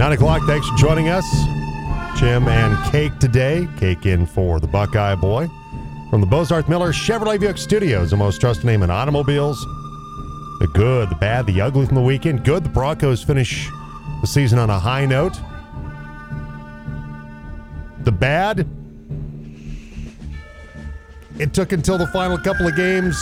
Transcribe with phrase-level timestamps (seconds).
[0.00, 0.40] Nine o'clock.
[0.46, 1.26] Thanks for joining us.
[2.16, 3.68] Jim and Cake today.
[3.76, 5.46] Cake in for the Buckeye Boy.
[6.08, 9.60] From the Bozarth Miller Chevrolet Buick Studios, the most trusted name in automobiles.
[10.60, 12.46] The good, the bad, the ugly from the weekend.
[12.46, 13.68] Good, the Broncos finish
[14.22, 15.38] the season on a high note.
[18.04, 18.66] The bad,
[21.38, 23.18] it took until the final couple of games,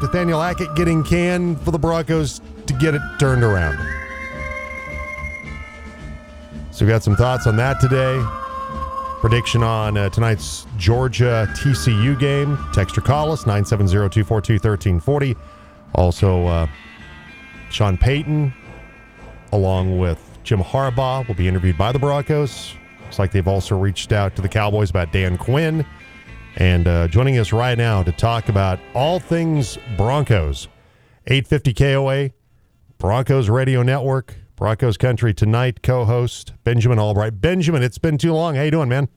[0.00, 4.01] Nathaniel Hackett getting canned for the Broncos to get it turned around.
[6.72, 8.18] So we got some thoughts on that today.
[9.20, 12.58] Prediction on uh, tonight's Georgia TCU game.
[12.72, 15.36] Text or call us 970-242-1340.
[15.94, 16.66] Also, uh,
[17.70, 18.54] Sean Payton,
[19.52, 22.74] along with Jim Harbaugh, will be interviewed by the Broncos.
[23.02, 25.84] Looks like they've also reached out to the Cowboys about Dan Quinn.
[26.56, 30.68] And uh, joining us right now to talk about all things Broncos,
[31.26, 32.30] 850 KOA,
[32.96, 37.40] Broncos Radio Network, Broncos Country Tonight co-host Benjamin Albright.
[37.40, 38.54] Benjamin, it's been too long.
[38.54, 39.08] How you doing, man?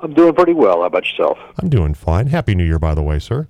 [0.00, 0.80] I'm doing pretty well.
[0.80, 1.38] How about yourself?
[1.58, 2.28] I'm doing fine.
[2.28, 3.48] Happy New Year, by the way, sir.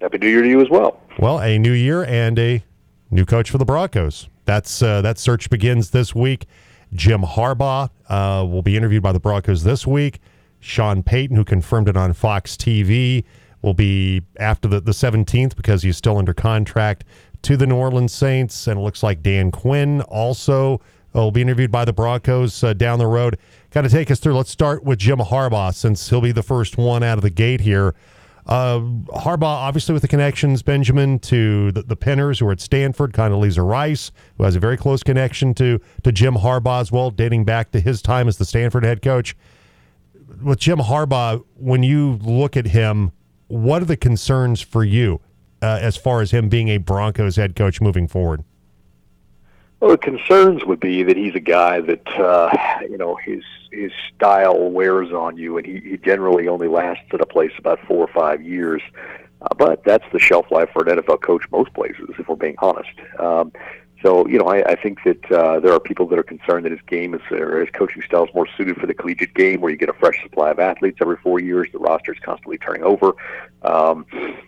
[0.00, 1.00] Happy New Year to you as well.
[1.18, 2.62] Well, a new year and a
[3.10, 4.28] new coach for the Broncos.
[4.44, 6.46] That's uh, that search begins this week.
[6.92, 10.20] Jim Harbaugh uh, will be interviewed by the Broncos this week.
[10.58, 13.24] Sean Payton, who confirmed it on Fox TV,
[13.62, 17.04] will be after the, the 17th because he's still under contract
[17.42, 18.66] to the New Orleans Saints.
[18.66, 20.80] And it looks like Dan Quinn also
[21.12, 23.38] will be interviewed by the Broncos uh, down the road.
[23.70, 24.34] Got to take us through.
[24.34, 27.60] Let's start with Jim Harbaugh since he'll be the first one out of the gate
[27.60, 27.94] here.
[28.46, 28.80] Uh,
[29.14, 33.64] Harbaugh, obviously, with the connections, Benjamin, to the, the Penners who are at Stanford, Condoleezza
[33.66, 37.70] Rice, who has a very close connection to, to Jim Harbaugh as well, dating back
[37.72, 39.36] to his time as the Stanford head coach.
[40.42, 43.12] With Jim Harbaugh, when you look at him,
[43.48, 45.20] what are the concerns for you
[45.62, 48.44] uh, as far as him being a Broncos head coach moving forward?
[49.80, 53.92] Well, the concerns would be that he's a guy that uh, you know his his
[54.14, 58.04] style wears on you, and he, he generally only lasts at a place about four
[58.04, 58.82] or five years.
[59.42, 62.56] Uh, but that's the shelf life for an NFL coach most places, if we're being
[62.58, 62.90] honest.
[63.18, 63.52] Um,
[64.02, 66.72] so, you know, I, I think that uh, there are people that are concerned that
[66.72, 69.70] his game is, or his coaching style is more suited for the collegiate game, where
[69.70, 71.68] you get a fresh supply of athletes every four years.
[71.72, 73.12] The roster is constantly turning over.
[73.62, 74.06] Um,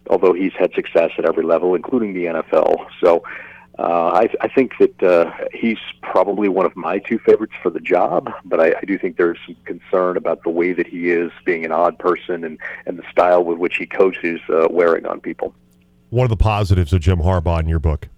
[0.09, 2.87] although he's had success at every level, including the NFL.
[3.03, 3.23] So,
[3.79, 7.81] uh, I, I think that uh, he's probably one of my two favorites for the
[7.81, 11.33] job, but I, I do think there's some concern about the way that he is,
[11.45, 15.21] being an odd person, and, and the style with which he coaches, uh, wearing on
[15.21, 15.55] people.
[16.11, 18.09] What are the positives of Jim Harbaugh in your book?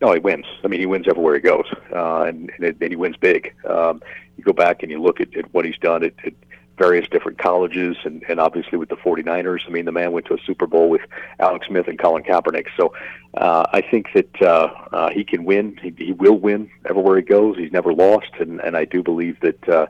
[0.00, 0.46] No, he wins.
[0.62, 3.54] I mean, he wins everywhere he goes, uh, and, and, and he wins big.
[3.68, 4.00] Um,
[4.36, 6.34] you go back and you look at, at what he's done at, at
[6.78, 9.66] various different colleges, and, and obviously with the 49ers.
[9.66, 11.00] I mean, the man went to a Super Bowl with
[11.40, 12.66] Alex Smith and Colin Kaepernick.
[12.76, 12.94] So
[13.34, 15.76] uh, I think that uh, uh, he can win.
[15.82, 17.56] He, he will win everywhere he goes.
[17.56, 19.86] He's never lost, and, and I do believe that uh,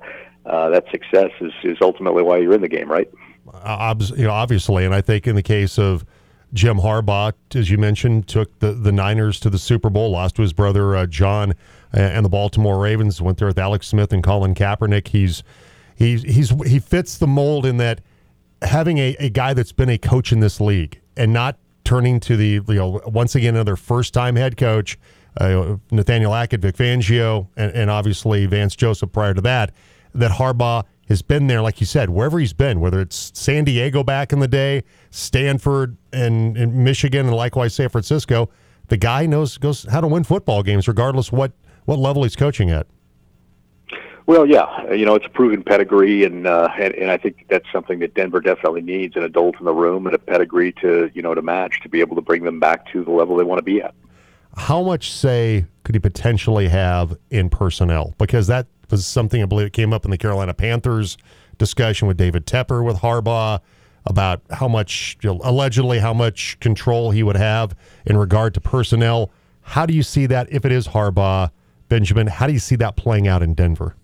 [0.47, 3.11] uh, that success is, is ultimately why you're in the game, right?
[3.53, 6.05] Uh, you know, obviously, and I think in the case of
[6.53, 10.43] Jim Harbaugh, as you mentioned, took the, the Niners to the Super Bowl, lost to
[10.43, 11.55] his brother uh, John
[11.93, 13.21] and the Baltimore Ravens.
[13.21, 15.09] Went there with Alex Smith and Colin Kaepernick.
[15.09, 15.43] He's
[15.95, 18.01] he's he's he fits the mold in that
[18.63, 22.37] having a, a guy that's been a coach in this league and not turning to
[22.37, 24.99] the you know once again another first time head coach.
[25.37, 29.73] Uh, Nathaniel Hackett, Vic Fangio, and, and obviously Vance Joseph prior to that.
[30.15, 34.05] That Harbaugh has been there, like you said, wherever he's been, whether it's San Diego
[34.05, 38.51] back in the day, Stanford and, and Michigan, and likewise San Francisco.
[38.89, 41.53] The guy knows goes how to win football games, regardless what
[41.85, 42.87] what level he's coaching at.
[44.27, 47.65] Well, yeah, you know it's a proven pedigree, and uh, and, and I think that's
[47.73, 51.23] something that Denver definitely needs: an adult in the room and a pedigree to you
[51.23, 53.59] know to match to be able to bring them back to the level they want
[53.59, 53.95] to be at.
[54.57, 58.15] How much say could he potentially have in personnel?
[58.19, 61.17] Because that was something I believe it came up in the Carolina Panthers
[61.59, 63.61] discussion with David Tepper with Harbaugh
[64.07, 67.77] about how much you know, allegedly how much control he would have
[68.07, 69.31] in regard to personnel.
[69.63, 71.51] How do you see that if it is Harbaugh,
[71.89, 72.27] Benjamin?
[72.27, 73.97] How do you see that playing out in Denver?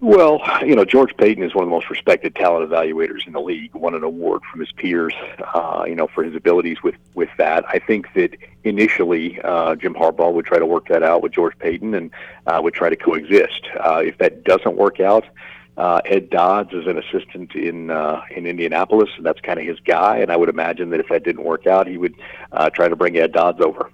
[0.00, 3.40] Well, you know, George Paton is one of the most respected talent evaluators in the
[3.40, 3.74] league.
[3.74, 5.12] Won an award from his peers,
[5.54, 7.64] uh, you know, for his abilities with with that.
[7.68, 11.58] I think that initially uh, Jim Harbaugh would try to work that out with George
[11.58, 12.12] Paton and
[12.46, 13.66] uh, would try to coexist.
[13.80, 15.24] Uh, if that doesn't work out,
[15.76, 19.80] uh, Ed Dodds is an assistant in uh, in Indianapolis, and that's kind of his
[19.80, 20.18] guy.
[20.18, 22.14] And I would imagine that if that didn't work out, he would
[22.52, 23.90] uh, try to bring Ed Dodds over.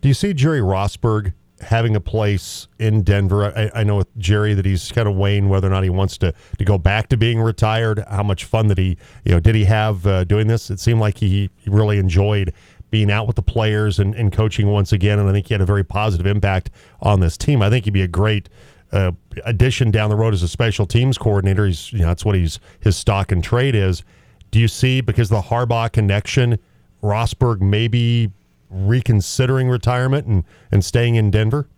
[0.00, 3.56] Do you see Jerry Rosburg having a place in Denver.
[3.56, 6.18] I, I, know with Jerry that he's kind of weighing whether or not he wants
[6.18, 8.04] to, to go back to being retired.
[8.10, 10.70] How much fun that he, you know, did he have uh, doing this?
[10.70, 12.52] It seemed like he, he really enjoyed
[12.90, 15.18] being out with the players and, and coaching once again.
[15.18, 16.70] And I think he had a very positive impact
[17.00, 17.62] on this team.
[17.62, 18.48] I think he'd be a great
[18.92, 19.12] uh,
[19.44, 21.66] addition down the road as a special teams coordinator.
[21.66, 24.04] He's you know that's what he's his stock and trade is.
[24.50, 26.58] Do you see because the Harbaugh connection,
[27.02, 28.30] Rosburg maybe
[28.72, 31.68] reconsidering retirement and and staying in Denver?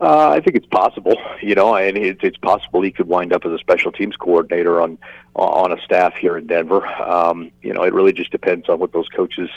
[0.00, 3.44] Uh, I think it's possible, you know, and it's, it's possible he could wind up
[3.44, 4.98] as a special teams coordinator on
[5.34, 6.84] on a staff here in Denver.
[6.86, 9.48] Um, you know, it really just depends on what those coaches,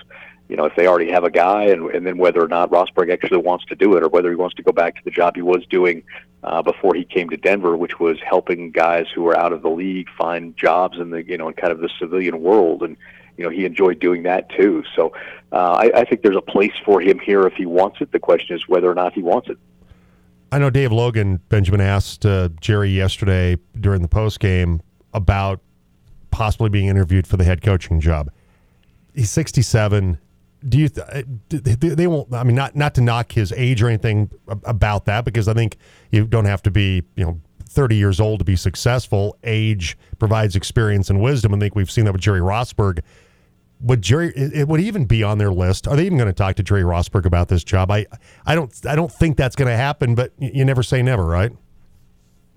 [0.47, 3.11] you know, if they already have a guy, and, and then whether or not Rosburg
[3.11, 5.35] actually wants to do it, or whether he wants to go back to the job
[5.35, 6.03] he was doing
[6.43, 9.69] uh, before he came to Denver, which was helping guys who were out of the
[9.69, 12.95] league find jobs in the you know in kind of the civilian world, and
[13.41, 14.83] you know he enjoyed doing that too.
[14.95, 15.13] So
[15.51, 18.11] uh, I, I think there's a place for him here if he wants it.
[18.11, 19.57] The question is whether or not he wants it.
[20.51, 24.81] I know Dave Logan, Benjamin asked uh, Jerry yesterday during the post game
[25.13, 25.61] about
[26.29, 28.29] possibly being interviewed for the head coaching job.
[29.15, 30.19] He's 67.
[30.67, 30.89] Do you?
[30.89, 32.31] Th- they won't.
[32.31, 35.77] I mean, not not to knock his age or anything about that, because I think
[36.11, 37.41] you don't have to be, you know,
[37.71, 39.37] 30 years old to be successful.
[39.43, 41.55] Age provides experience and wisdom.
[41.55, 42.99] I think we've seen that with Jerry Rosburg
[43.83, 45.87] would Jerry it would even be on their list?
[45.87, 47.91] Are they even going to talk to Jerry Rosburg about this job?
[47.91, 48.05] I
[48.45, 51.51] I don't I don't think that's going to happen, but you never say never, right?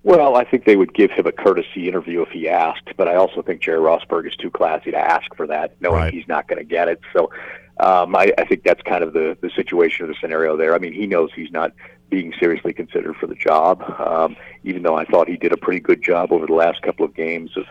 [0.03, 3.15] Well, I think they would give him a courtesy interview if he asked, but I
[3.15, 6.13] also think Jerry Rosburg is too classy to ask for that, knowing right.
[6.13, 6.99] he's not going to get it.
[7.11, 7.31] So
[7.79, 10.75] um, I, I think that's kind of the, the situation or the scenario there.
[10.75, 11.71] I mean, he knows he's not
[12.11, 15.79] being seriously considered for the job, um, even though I thought he did a pretty
[15.79, 17.65] good job over the last couple of games of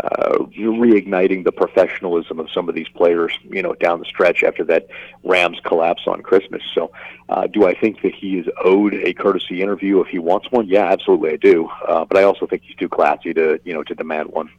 [0.00, 4.64] uh, reigniting the professionalism of some of these players, you know, down the stretch after
[4.64, 4.86] that
[5.22, 6.62] Rams collapse on Christmas.
[6.74, 6.90] So,
[7.28, 10.66] uh, do I think that he is owed a courtesy interview if he wants one?
[10.66, 11.68] Yeah, absolutely, I do.
[11.86, 14.50] Uh, but I also think he's too classy to, you know, to demand one.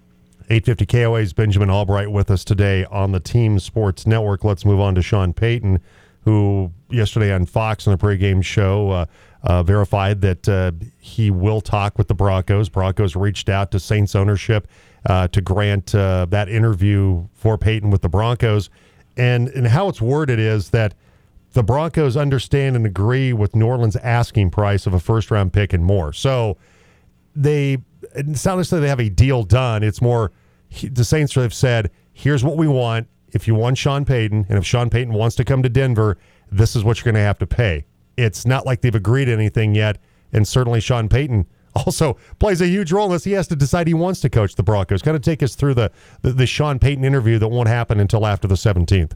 [0.50, 4.44] 850 KOA's Benjamin Albright with us today on the Team Sports Network.
[4.44, 5.80] Let's move on to Sean Payton,
[6.26, 9.06] who yesterday on Fox on the pregame show uh,
[9.44, 12.70] uh, verified that uh, he will talk with the Broncos.
[12.70, 14.68] Broncos reached out to Saints ownership
[15.06, 18.70] uh, to grant uh, that interview for Payton with the Broncos.
[19.18, 20.96] And, and how it's worded is that
[21.54, 25.72] the Broncos understand and agree with New Orleans' asking price of a first round pick
[25.74, 26.14] and more.
[26.14, 26.58] So
[27.36, 27.78] they,
[28.16, 29.84] it's not necessarily they have a deal done.
[29.84, 30.32] It's more
[30.82, 33.08] the Saints have said, here's what we want.
[33.34, 36.18] If you want Sean Payton, and if Sean Payton wants to come to Denver,
[36.52, 37.86] this is what you're going to have to pay.
[38.16, 39.98] It's not like they've agreed anything yet.
[40.32, 43.24] And certainly Sean Payton also plays a huge role this.
[43.24, 45.02] He has to decide he wants to coach the Broncos.
[45.02, 45.92] Kind of take us through the,
[46.22, 49.14] the, the Sean Payton interview that won't happen until after the 17th.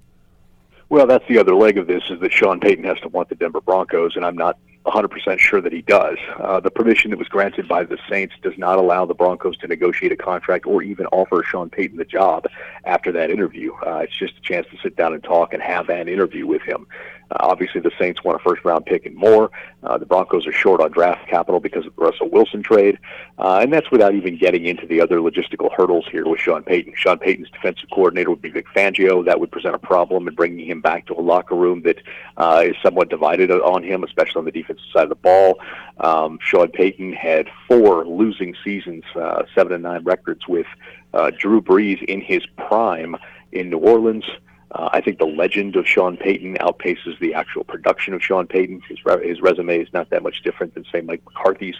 [0.89, 3.35] Well, that's the other leg of this is that Sean Payton has to want the
[3.35, 6.17] Denver Broncos, and I'm not 100% sure that he does.
[6.39, 9.67] Uh, the permission that was granted by the Saints does not allow the Broncos to
[9.67, 12.45] negotiate a contract or even offer Sean Payton the job
[12.85, 13.73] after that interview.
[13.85, 16.61] Uh, it's just a chance to sit down and talk and have an interview with
[16.61, 16.87] him.
[17.31, 19.51] Uh, obviously, the Saints want a first round pick and more.
[19.83, 22.97] Uh, the Broncos are short on draft capital because of the Russell Wilson trade.
[23.37, 26.93] Uh, and that's without even getting into the other logistical hurdles here with Sean Payton.
[26.95, 29.23] Sean Payton's defensive coordinator would be Vic Fangio.
[29.23, 31.97] That would present a problem in bringing him back to a locker room that
[32.37, 35.59] uh, is somewhat divided on him, especially on the defensive side of the ball.
[35.99, 40.67] Um, Sean Payton had four losing seasons, uh, seven and nine records with
[41.13, 43.15] uh, Drew Brees in his prime
[43.51, 44.25] in New Orleans.
[44.71, 48.81] Uh, I think the legend of Sean Payton outpaces the actual production of Sean Payton.
[48.89, 51.75] His, re- his resume is not that much different than, say, Mike McCarthy's.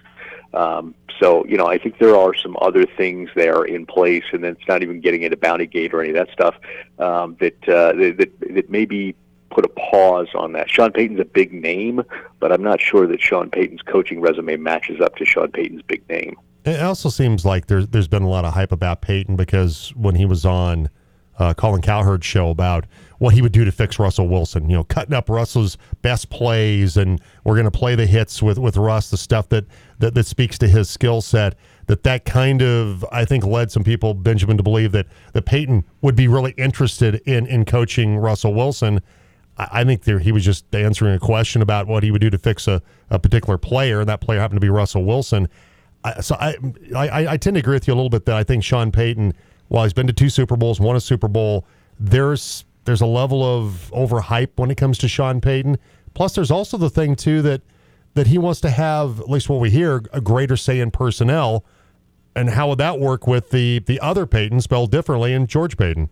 [0.53, 4.43] Um, so, you know, I think there are some other things there in place, and
[4.43, 6.55] then it's not even getting into Bounty Gate or any of that stuff
[6.99, 9.15] um, that, uh, that, that maybe
[9.49, 10.69] put a pause on that.
[10.69, 12.03] Sean Payton's a big name,
[12.39, 16.07] but I'm not sure that Sean Payton's coaching resume matches up to Sean Payton's big
[16.07, 16.37] name.
[16.63, 20.15] It also seems like there's there's been a lot of hype about Payton because when
[20.15, 20.89] he was on
[21.39, 22.85] uh, Colin Cowherd's show about
[23.19, 24.69] what he would do to fix Russell Wilson.
[24.69, 28.57] You know, cutting up Russell's best plays, and we're going to play the hits with
[28.57, 29.65] with Russ, the stuff that
[29.99, 31.55] that, that speaks to his skill set.
[31.87, 35.85] That that kind of I think led some people, Benjamin, to believe that that Payton
[36.01, 39.01] would be really interested in in coaching Russell Wilson.
[39.57, 42.29] I, I think there, he was just answering a question about what he would do
[42.29, 45.47] to fix a, a particular player, and that player happened to be Russell Wilson.
[46.03, 46.55] I, so I,
[46.95, 49.33] I I tend to agree with you a little bit that I think Sean Payton
[49.67, 51.65] while he's been to two Super Bowls, won a Super Bowl,
[51.99, 55.77] there's there's a level of overhype when it comes to Sean Payton.
[56.13, 57.61] Plus, there's also the thing too that
[58.13, 61.63] that he wants to have, at least what we hear, a greater say in personnel.
[62.35, 66.09] And how would that work with the the other Payton, spelled differently, and George Paton?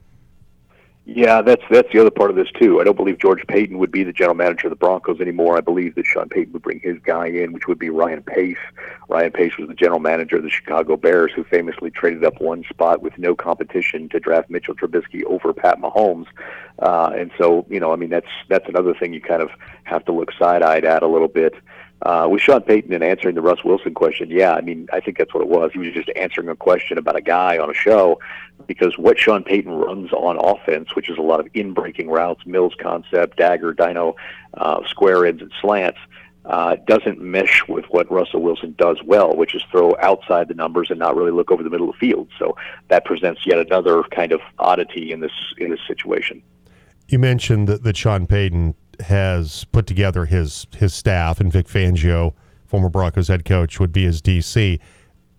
[1.07, 2.81] Yeah, that's that's the other part of this too.
[2.81, 5.55] I don't believe George Paton would be the general manager of the Broncos anymore.
[5.55, 8.57] I believe that Sean Payton would bring his guy in, which would be Ryan Pace.
[9.07, 12.63] Ryan Pace was the general manager of the Chicago Bears, who famously traded up one
[12.69, 16.25] spot with no competition to draft Mitchell Trubisky over Pat Mahomes.
[16.79, 19.51] Uh, and so, you know, I mean, that's that's another thing you kind of
[19.83, 21.53] have to look side-eyed at a little bit.
[22.01, 25.17] Uh, with Sean Payton and answering the Russ Wilson question, yeah, I mean, I think
[25.17, 25.71] that's what it was.
[25.71, 28.19] He was just answering a question about a guy on a show
[28.67, 32.73] because what Sean Payton runs on offense, which is a lot of in-breaking routes, Mills
[32.79, 34.15] concept, dagger, dino,
[34.55, 35.99] uh, square ends, and slants,
[36.45, 40.91] uh, doesn't mesh with what Russell Wilson does well, which is throw outside the numbers
[40.91, 42.27] and not really look over the middle of the field.
[42.37, 42.55] So
[42.89, 46.43] that presents yet another kind of oddity in this in this situation.
[47.07, 52.33] You mentioned that, that Sean Payton has put together his his staff, and Vic Fangio,
[52.65, 54.79] former Broncos head coach, would be his DC.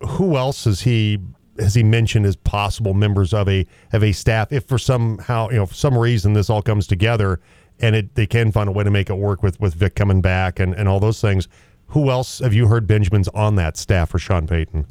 [0.05, 1.19] Who else has he
[1.59, 4.51] has he mentioned as possible members of a of a staff?
[4.51, 7.39] If for somehow you know for some reason this all comes together
[7.79, 10.21] and it, they can find a way to make it work with with Vic coming
[10.21, 11.47] back and and all those things.
[11.91, 14.85] Who else have you heard Benjamin's on that staff for Sean Payton?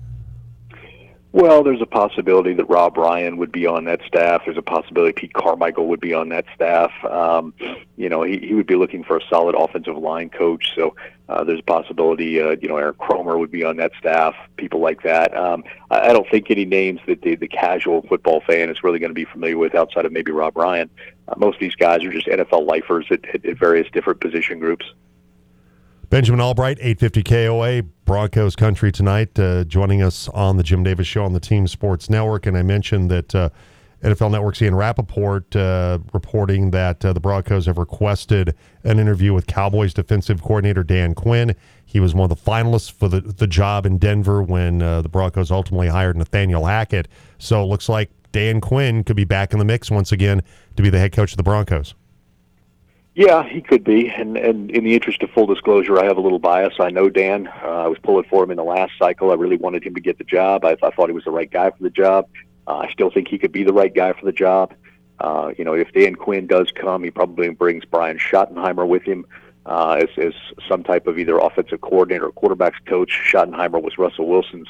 [1.36, 4.40] Well, there's a possibility that Rob Ryan would be on that staff.
[4.46, 6.90] There's a possibility Pete Carmichael would be on that staff.
[7.04, 7.52] Um,
[7.98, 10.72] you know, he, he would be looking for a solid offensive line coach.
[10.74, 10.96] So
[11.28, 14.80] uh, there's a possibility, uh, you know, Aaron Kromer would be on that staff, people
[14.80, 15.36] like that.
[15.36, 18.98] Um, I, I don't think any names that the, the casual football fan is really
[18.98, 20.88] going to be familiar with outside of maybe Rob Ryan.
[21.28, 24.58] Uh, most of these guys are just NFL lifers at, at, at various different position
[24.58, 24.86] groups.
[26.08, 31.24] Benjamin Albright, 850 KOA, Broncos Country tonight, uh, joining us on the Jim Davis Show
[31.24, 32.46] on the Team Sports Network.
[32.46, 33.48] And I mentioned that uh,
[34.04, 39.48] NFL Network's Ian Rapoport uh, reporting that uh, the Broncos have requested an interview with
[39.48, 41.56] Cowboys defensive coordinator Dan Quinn.
[41.84, 45.08] He was one of the finalists for the, the job in Denver when uh, the
[45.08, 47.08] Broncos ultimately hired Nathaniel Hackett.
[47.38, 50.42] So it looks like Dan Quinn could be back in the mix once again
[50.76, 51.94] to be the head coach of the Broncos.
[53.16, 54.10] Yeah, he could be.
[54.10, 56.74] And, and in the interest of full disclosure, I have a little bias.
[56.78, 57.48] I know Dan.
[57.48, 59.30] Uh, I was pulling for him in the last cycle.
[59.30, 60.66] I really wanted him to get the job.
[60.66, 62.28] I, I thought he was the right guy for the job.
[62.68, 64.74] Uh, I still think he could be the right guy for the job.
[65.18, 69.24] Uh, you know, if Dan Quinn does come, he probably brings Brian Schottenheimer with him
[69.64, 70.34] uh, as, as
[70.68, 73.18] some type of either offensive coordinator or quarterbacks coach.
[73.32, 74.68] Schottenheimer was Russell Wilson's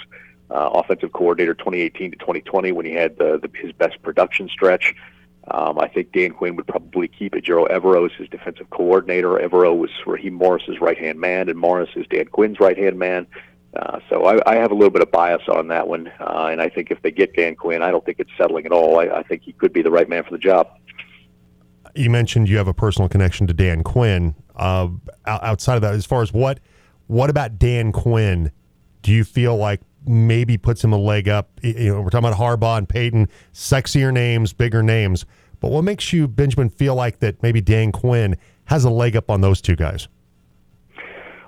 [0.53, 4.95] uh, offensive coordinator 2018 to 2020 when he had the, the, his best production stretch.
[5.51, 9.39] Um, I think Dan Quinn would probably keep Ejiro Evero as his defensive coordinator.
[9.39, 13.27] Evero was Raheem Morris's right hand man, and Morris is Dan Quinn's right hand man.
[13.75, 16.61] Uh, so I, I have a little bit of bias on that one, uh, and
[16.61, 18.99] I think if they get Dan Quinn, I don't think it's settling at all.
[18.99, 20.69] I, I think he could be the right man for the job.
[21.95, 24.35] You mentioned you have a personal connection to Dan Quinn.
[24.55, 24.89] Uh,
[25.27, 26.61] outside of that, as far as what
[27.07, 28.51] what about Dan Quinn
[29.03, 31.51] do you feel like maybe puts him a leg up.
[31.63, 35.25] You know, we're talking about Harbaugh and Payton, sexier names, bigger names.
[35.61, 38.37] But what makes you, Benjamin, feel like that maybe Dan Quinn
[38.67, 40.09] has a leg up on those two guys?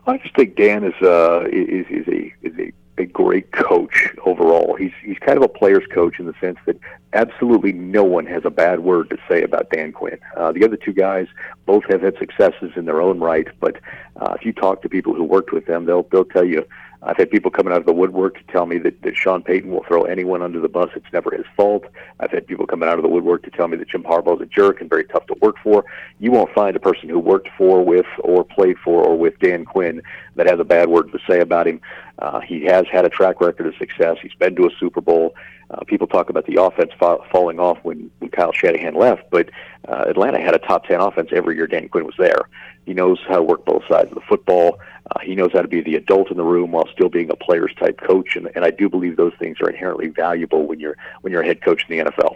[0.07, 2.73] I just think Dan is uh, is, is a is a,
[3.03, 4.75] a great coach overall.
[4.75, 6.79] He's he's kind of a player's coach in the sense that
[7.13, 10.19] absolutely no one has a bad word to say about Dan Quinn.
[10.35, 11.27] Uh, the other two guys
[11.67, 13.77] both have had successes in their own right, but
[14.17, 16.67] uh, if you talk to people who worked with them, they'll they'll tell you
[17.03, 19.71] I've had people coming out of the woodwork to tell me that, that Sean Payton
[19.71, 20.91] will throw anyone under the bus.
[20.97, 21.85] It's never his fault.
[22.19, 24.47] I've had people coming out of the woodwork to tell me that Jim Harbaugh's a
[24.47, 25.85] jerk and very tough to work for.
[26.19, 29.65] You won't find a person who worked for, with, or played for, or with Dan
[29.65, 30.03] Quinn
[30.35, 31.81] that has a bad word to say about him.
[32.19, 34.17] Uh, he has had a track record of success.
[34.21, 35.37] He's been to a Super Bowl.
[35.71, 39.51] Uh, people talk about the offense fa- falling off when, when Kyle Shanahan left, but
[39.87, 42.49] uh, Atlanta had a top 10 offense every year Dan Quinn was there.
[42.89, 44.81] He knows how to work both sides of the football.
[45.11, 47.37] Uh, he knows how to be the adult in the room while still being a
[47.37, 50.97] player's type coach, and, and I do believe those things are inherently valuable when you're
[51.21, 52.35] when you're a head coach in the NFL.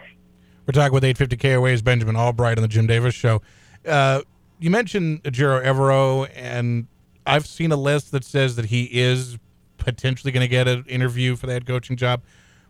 [0.66, 3.40] We're talking with 850 KOA's Benjamin Albright on the Jim Davis Show.
[3.88, 4.21] Uh,
[4.61, 6.87] you mentioned Ejiro Evero, and
[7.26, 9.38] I've seen a list that says that he is
[9.78, 12.21] potentially going to get an interview for the head coaching job.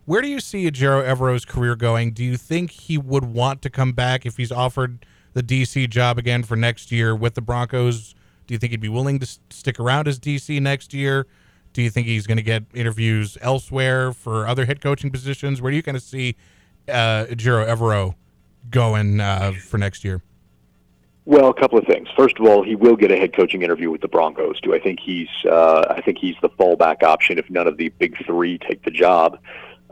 [0.04, 2.12] Where do you see Ejiro Evero's career going?
[2.12, 6.18] Do you think he would want to come back if he's offered the DC job
[6.18, 8.14] again for next year with the Broncos?
[8.46, 11.26] Do you think he'd be willing to stick around as DC next year?
[11.72, 15.62] Do you think he's going to get interviews elsewhere for other head coaching positions?
[15.62, 16.36] Where do you kind of see
[16.88, 18.14] uh, Ejiro Evero
[18.70, 20.22] going uh, for next year?
[21.24, 22.08] Well, a couple of things.
[22.16, 24.60] First of all, he will get a head coaching interview with the Broncos.
[24.60, 25.28] Do I think he's?
[25.44, 28.90] Uh, I think he's the fallback option if none of the big three take the
[28.90, 29.38] job.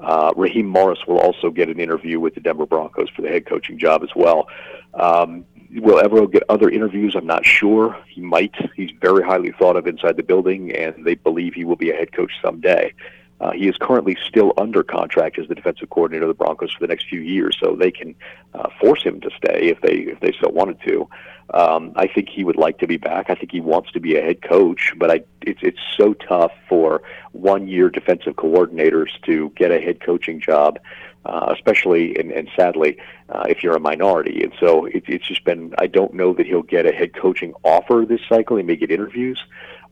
[0.03, 3.47] Uh, Raheem Morris will also get an interview with the Denver Broncos for the head
[3.47, 4.49] coaching job as well.
[4.95, 5.45] Um,
[5.77, 7.15] will Evero get other interviews?
[7.15, 7.97] I'm not sure.
[8.09, 8.55] He might.
[8.75, 11.95] He's very highly thought of inside the building, and they believe he will be a
[11.95, 12.95] head coach someday.
[13.41, 16.81] Uh, he is currently still under contract as the defensive coordinator of the Broncos for
[16.81, 18.15] the next few years, so they can
[18.55, 21.09] uh, force him to stay if they if they so wanted to.
[21.53, 23.29] Um, I think he would like to be back.
[23.29, 26.53] I think he wants to be a head coach, but I, it's it's so tough
[26.69, 30.79] for one-year defensive coordinators to get a head coaching job,
[31.25, 32.99] uh, especially and, and sadly,
[33.31, 34.43] uh, if you're a minority.
[34.45, 35.75] And so it, it's just been.
[35.79, 38.57] I don't know that he'll get a head coaching offer this cycle.
[38.59, 39.43] He may get interviews,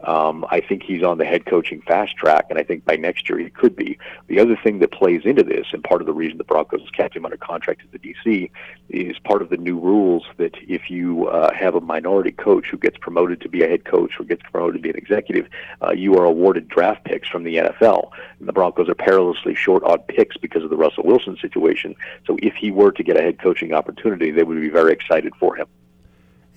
[0.00, 3.28] um, I think he's on the head coaching fast track, and I think by next
[3.28, 3.98] year he could be.
[4.28, 7.16] The other thing that plays into this, and part of the reason the Broncos kept
[7.16, 8.50] him under contract at the DC,
[8.90, 12.78] is part of the new rules that if you uh, have a minority coach who
[12.78, 15.48] gets promoted to be a head coach or gets promoted to be an executive,
[15.82, 18.10] uh, you are awarded draft picks from the NFL.
[18.38, 21.96] And the Broncos are perilously short on picks because of the Russell Wilson situation.
[22.26, 25.32] So if he were to get a head coaching opportunity, they would be very excited
[25.40, 25.66] for him.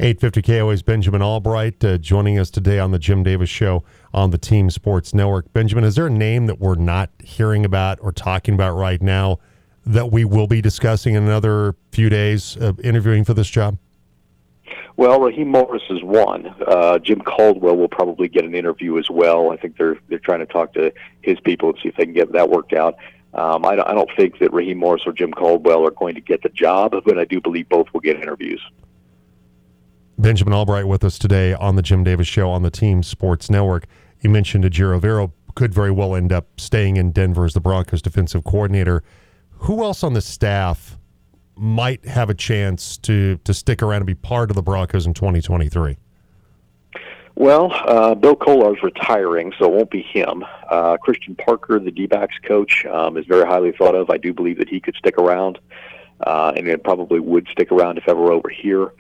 [0.01, 3.84] 850 KOA's Benjamin Albright uh, joining us today on the Jim Davis Show
[4.15, 5.53] on the Team Sports Network.
[5.53, 9.38] Benjamin, is there a name that we're not hearing about or talking about right now
[9.86, 13.77] that we will be discussing in another few days of interviewing for this job?
[14.98, 16.48] Well, Raheem Morris is one.
[16.65, 19.51] Uh, Jim Caldwell will probably get an interview as well.
[19.51, 20.91] I think they're they're trying to talk to
[21.22, 22.96] his people and see if they can get that worked out.
[23.36, 26.22] Um, I, don't, I don't think that Raheem Morris or Jim Caldwell are going to
[26.22, 28.62] get the job, but I do believe both will get interviews.
[30.21, 33.87] Benjamin Albright with us today on the Jim Davis Show on the Team Sports Network.
[34.19, 38.03] You mentioned Ejiro Evero could very well end up staying in Denver as the Broncos
[38.03, 39.01] defensive coordinator.
[39.49, 40.95] Who else on the staff
[41.55, 45.15] might have a chance to to stick around and be part of the Broncos in
[45.15, 45.97] 2023?
[47.33, 50.45] Well, uh, Bill Kollar's retiring, so it won't be him.
[50.69, 54.11] Uh, Christian Parker, the D-backs coach, um, is very highly thought of.
[54.11, 55.57] I do believe that he could stick around,
[56.27, 58.91] uh, and it probably would stick around if Evero here.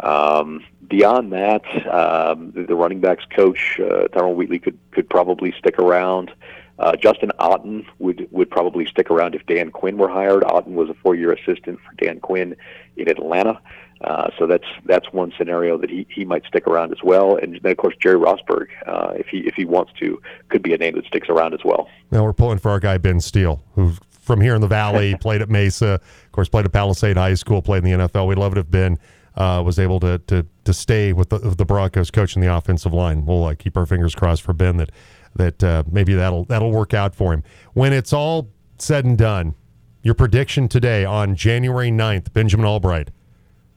[0.00, 6.30] Um, beyond that, um, the, running backs coach uh, Wheatley could could probably stick around.
[6.78, 10.42] Uh, Justin Outten would would probably stick around if Dan Quinn were hired.
[10.42, 12.54] Outten was a four year assistant for Dan Quinn
[12.96, 13.60] in Atlanta.
[14.02, 17.58] Uh, so that's that's one scenario that he, he might stick around as well, and
[17.62, 20.76] then of course Jerry Rosburg, uh, if he if he wants to, could be a
[20.76, 21.88] name that sticks around as well.
[22.10, 25.40] Now we're pulling for our guy Ben Steele, who from here in the Valley played
[25.40, 28.26] at Mesa, of course played at Palisade High School, played in the NFL.
[28.26, 28.98] We'd love it if Ben
[29.36, 33.26] uh, was able to to to stay with the, the Broncos coaching the offensive line.
[33.26, 34.90] We'll uh, keep our fingers crossed for Ben that
[35.36, 37.42] that uh, maybe that'll that'll work out for him.
[37.74, 39.54] When it's all said and done,
[40.02, 43.10] your prediction today on January 9th, Benjamin Albright,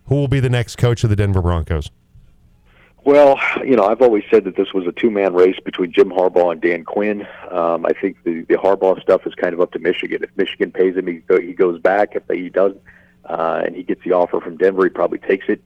[0.06, 1.89] who will be the next coach of the Denver Broncos?
[3.06, 6.52] Well, you know, I've always said that this was a two-man race between Jim Harbaugh
[6.52, 7.26] and Dan Quinn.
[7.50, 10.22] Um, I think the, the Harbaugh stuff is kind of up to Michigan.
[10.22, 12.15] If Michigan pays him, he, he goes back.
[12.15, 12.82] If he doesn't,
[13.30, 15.62] uh, and he gets the offer from Denver, he probably takes it.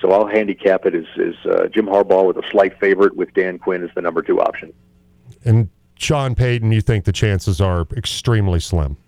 [0.00, 3.58] So I'll handicap it as, as uh, Jim Harbaugh with a slight favorite, with Dan
[3.58, 4.72] Quinn as the number two option.
[5.44, 8.98] And Sean Payton, you think the chances are extremely slim?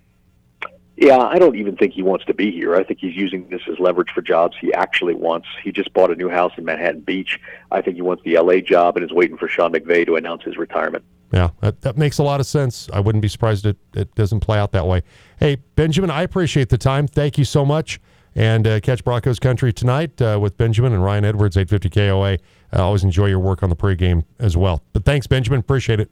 [1.01, 2.75] Yeah, I don't even think he wants to be here.
[2.75, 5.47] I think he's using this as leverage for jobs he actually wants.
[5.62, 7.38] He just bought a new house in Manhattan Beach.
[7.71, 10.42] I think he wants the LA job and is waiting for Sean McVay to announce
[10.42, 11.05] his retirement.
[11.33, 12.88] Yeah, that, that makes a lot of sense.
[12.92, 15.03] I wouldn't be surprised it, it doesn't play out that way.
[15.38, 17.07] Hey, Benjamin, I appreciate the time.
[17.07, 18.01] Thank you so much.
[18.35, 22.38] And uh, catch Broncos Country tonight uh, with Benjamin and Ryan Edwards, 850 KOA.
[22.72, 24.83] I always enjoy your work on the pregame as well.
[24.92, 25.61] But thanks, Benjamin.
[25.61, 26.11] Appreciate it.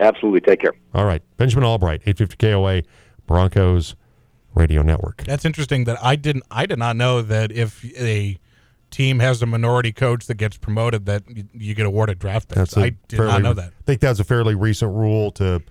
[0.00, 0.40] Absolutely.
[0.40, 0.72] Take care.
[0.94, 1.22] All right.
[1.36, 2.82] Benjamin Albright, 850 KOA,
[3.26, 3.94] Broncos
[4.54, 5.24] Radio Network.
[5.24, 8.38] That's interesting that I didn't I did not know that if a
[8.90, 12.76] team has a minority coach that gets promoted, that you get awarded draft picks.
[12.76, 13.72] I did fairly, not know that.
[13.76, 15.62] I think that's a fairly recent rule to,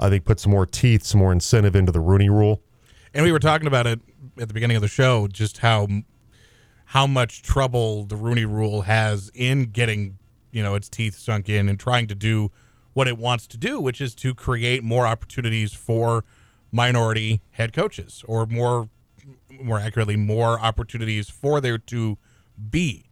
[0.00, 2.62] I think, put some more teeth, some more incentive into the Rooney Rule.
[3.12, 4.00] And we were talking about it
[4.40, 5.86] at the beginning of the show, just how
[6.86, 10.18] how much trouble the Rooney Rule has in getting
[10.50, 12.50] you know its teeth sunk in and trying to do
[12.94, 16.24] what it wants to do, which is to create more opportunities for
[16.72, 18.88] minority head coaches, or more
[19.60, 22.16] more accurately, more opportunities for there to
[22.70, 23.10] be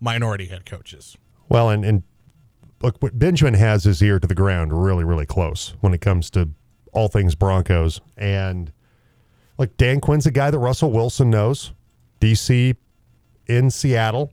[0.00, 1.16] minority head coaches.
[1.48, 2.02] Well, and, and
[2.82, 6.30] look, what Benjamin has his ear to the ground really, really close when it comes
[6.30, 6.50] to
[6.92, 8.00] all things Broncos.
[8.16, 8.72] And
[9.56, 11.72] like Dan Quinn's a guy that Russell Wilson knows.
[12.20, 12.76] DC
[13.46, 14.32] in Seattle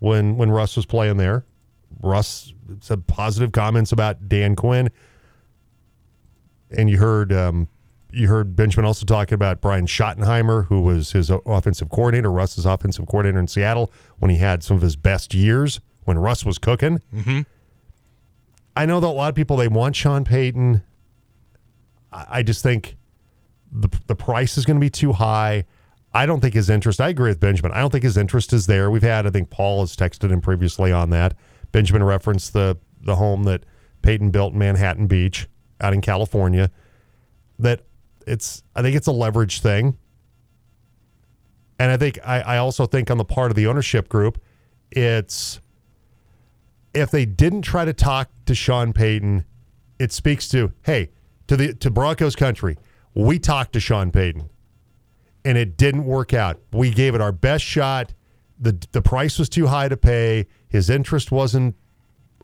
[0.00, 1.44] when when Russ was playing there.
[2.02, 4.90] Russ said positive comments about Dan Quinn.
[6.70, 7.68] And you heard um,
[8.12, 13.06] you heard Benjamin also talking about Brian Schottenheimer, who was his offensive coordinator, Russ's offensive
[13.06, 17.00] coordinator in Seattle when he had some of his best years when Russ was cooking.
[17.14, 17.40] Mm-hmm.
[18.76, 20.82] I know that a lot of people they want Sean Payton.
[22.12, 22.96] I, I just think
[23.70, 25.64] the the price is going to be too high.
[26.12, 27.00] I don't think his interest.
[27.00, 27.72] I agree with Benjamin.
[27.72, 28.90] I don't think his interest is there.
[28.90, 29.26] We've had.
[29.26, 31.36] I think Paul has texted him previously on that.
[31.72, 33.64] Benjamin referenced the the home that
[34.02, 35.48] Payton built in Manhattan Beach
[35.80, 36.70] out in California.
[37.58, 37.82] That
[38.26, 39.98] it's I think it's a leverage thing.
[41.78, 44.40] And I think I, I also think on the part of the ownership group,
[44.90, 45.60] It's
[46.94, 49.44] if they didn't try to talk to Sean Payton,
[49.98, 51.10] it speaks to hey
[51.48, 52.78] to the to Broncos country.
[53.14, 54.48] We talked to Sean Payton,
[55.44, 56.60] and it didn't work out.
[56.72, 58.14] We gave it our best shot.
[58.58, 60.46] the The price was too high to pay.
[60.68, 61.74] His interest wasn't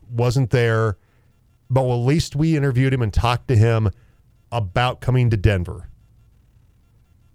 [0.09, 0.97] wasn't there,
[1.69, 3.89] but at least we interviewed him and talked to him
[4.51, 5.89] about coming to Denver.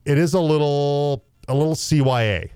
[0.04, 2.50] It is a little a little CYA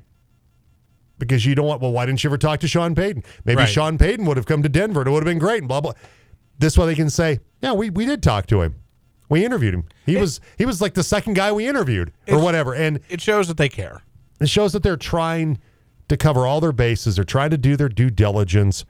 [1.20, 1.80] because you don't want.
[1.80, 3.22] Well, why didn't you ever talk to Sean Payton?
[3.44, 3.68] Maybe Right.
[3.68, 5.00] Sean Payton would have come to Denver.
[5.02, 5.58] and It would have been great.
[5.58, 5.92] And blah blah.
[6.58, 8.74] This way they can say, yeah, we we did talk to him.
[9.28, 9.84] We interviewed him.
[10.04, 12.74] He was he was like the second guy we interviewed or whatever.
[12.74, 14.02] And It shows that they care.
[14.40, 15.58] it shows that they're trying
[16.08, 17.14] to cover all their bases.
[17.14, 18.84] They're trying to do their due diligence.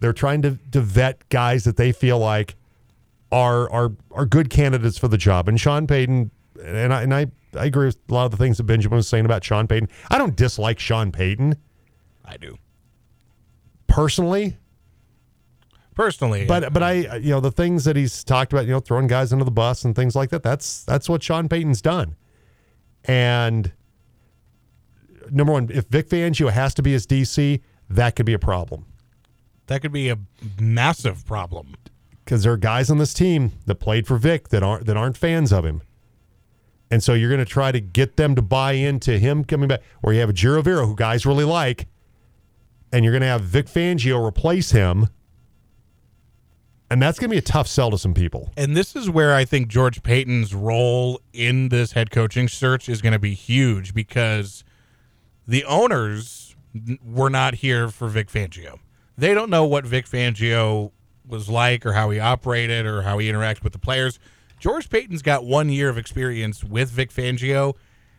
[0.00, 2.56] They're trying to, to vet guys that they feel like
[3.30, 5.48] are are are good candidates for the job.
[5.48, 6.30] And Sean Payton,
[6.62, 9.08] and I and I, I agree with a lot of the things that Benjamin was
[9.08, 9.88] saying about Sean Payton.
[10.10, 11.56] I don't dislike Sean Payton
[12.24, 12.58] I do
[13.86, 14.58] personally,
[15.94, 19.06] personally, but but I you know the things that he's talked about, you know, throwing
[19.06, 20.42] guys under the bus and things like that.
[20.42, 22.16] That's that's what Sean Payton's done.
[23.04, 23.72] And
[25.30, 28.84] number one, if Vic Fangio has to be his DC, that could be a problem.
[29.68, 30.18] that could be a
[30.60, 31.74] massive problem.
[32.24, 35.16] because there are guys on this team that played for Vic that aren't that aren't
[35.16, 35.80] fans of him,
[36.90, 39.82] and so you're going to try to get them to buy into him coming back.
[40.02, 41.86] Or you have Ejiro Evero who guys really like,
[42.92, 45.08] and you're going to have Vic Fangio replace him,
[46.90, 48.50] and that's going to be a tough sell to some people.
[48.56, 53.02] And this is where I think George Paton's role in this head coaching search is
[53.02, 54.64] going to be huge because
[55.46, 56.56] the owners
[57.04, 58.78] were not here for Vic Fangio.
[59.18, 60.92] They don't know what Vic Fangio
[61.26, 64.18] was like or how he operated or how he interacted with the players.
[64.60, 67.74] George Paton's got one year of experience with Vic Fangio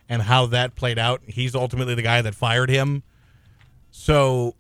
[0.08, 1.22] and how that played out.
[1.28, 3.04] He's ultimately the guy that fired him.
[3.92, 4.56] So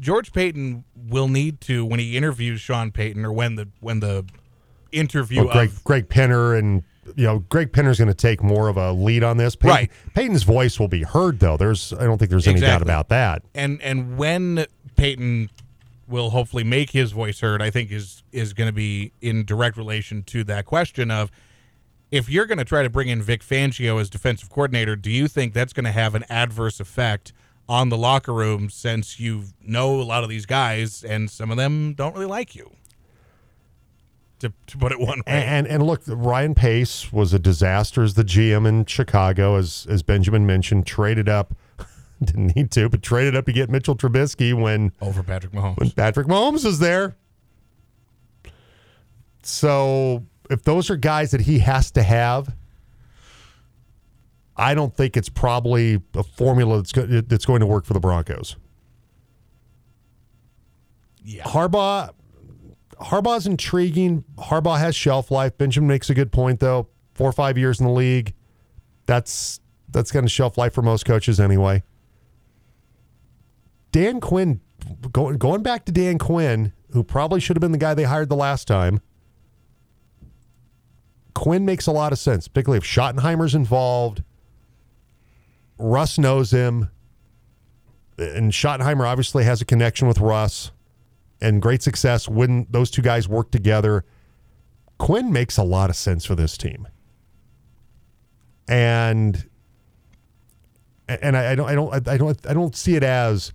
[0.00, 4.24] George Paton will need to when he interviews Sean Payton or when the when the
[4.92, 6.82] interview Well, Greg of Greg Penner and
[7.16, 9.56] you know Greg Penner's going to take more of a lead on this.
[9.56, 9.90] Payton, Right.
[10.14, 11.56] Paton's voice will be heard though.
[11.56, 13.42] There's I don't think there's any doubt about that.
[13.54, 15.50] and and when Paton
[16.08, 19.76] will hopefully make his voice heard, I think is is going to be in direct
[19.76, 21.30] relation to that question of
[22.10, 25.26] if you're going to try to bring in Vic Fangio as defensive coordinator, do you
[25.26, 27.32] think that's going to have an adverse effect
[27.68, 31.56] on the locker room since you know a lot of these guys and some of
[31.56, 32.70] them don't really like you?
[34.40, 35.22] To, to put it one way.
[35.26, 39.86] And, and and look, Ryan Pace was a disaster as the GM in Chicago, as
[39.88, 40.84] as Benjamin mentioned.
[40.84, 41.54] Traded up,
[42.26, 45.78] didn't need to, but traded up to get Mitchell Trubisky when over Patrick Mahomes.
[45.78, 47.16] when Patrick Mahomes was there.
[49.42, 52.54] So if those are guys that he has to have,
[54.56, 58.00] I don't think it's probably a formula that's go- that's going to work for the
[58.00, 58.56] Broncos.
[61.24, 61.44] Yeah.
[61.44, 62.10] Harbaugh
[63.00, 64.24] Harbaugh's intriguing.
[64.38, 65.56] Harbaugh has shelf life.
[65.58, 66.88] Benjamin makes a good point though.
[67.14, 68.34] Four or five years in the league.
[69.06, 71.82] That's that's kind of shelf life for most coaches anyway.
[73.92, 74.60] Dan Quinn
[75.12, 78.28] going going back to Dan Quinn, who probably should have been the guy they hired
[78.28, 79.00] the last time.
[81.34, 84.22] Quinn makes a lot of sense, particularly if Schottenheimer's involved.
[85.78, 86.90] Russ knows him.
[88.18, 90.70] And Schottenheimer obviously has a connection with Russ
[91.40, 94.04] and great success when those two guys work together.
[94.98, 96.86] Quinn makes a lot of sense for this team.
[98.68, 99.48] And
[101.08, 103.52] and I, I don't I don't I don't I don't see it as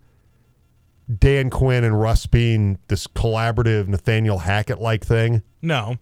[1.16, 5.96] Dan Quinn and Russ being this collaborative Nathaniel Hackett like thing No,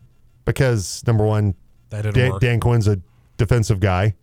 [0.46, 1.56] because number one,
[1.90, 2.42] that didn't Dan, work.
[2.42, 3.00] Dan Quinn's a
[3.38, 4.16] defensive guy.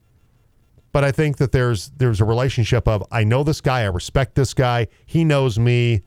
[0.93, 4.35] But I think that there's there's a relationship of I know this guy, I respect
[4.35, 6.03] this guy, he knows me,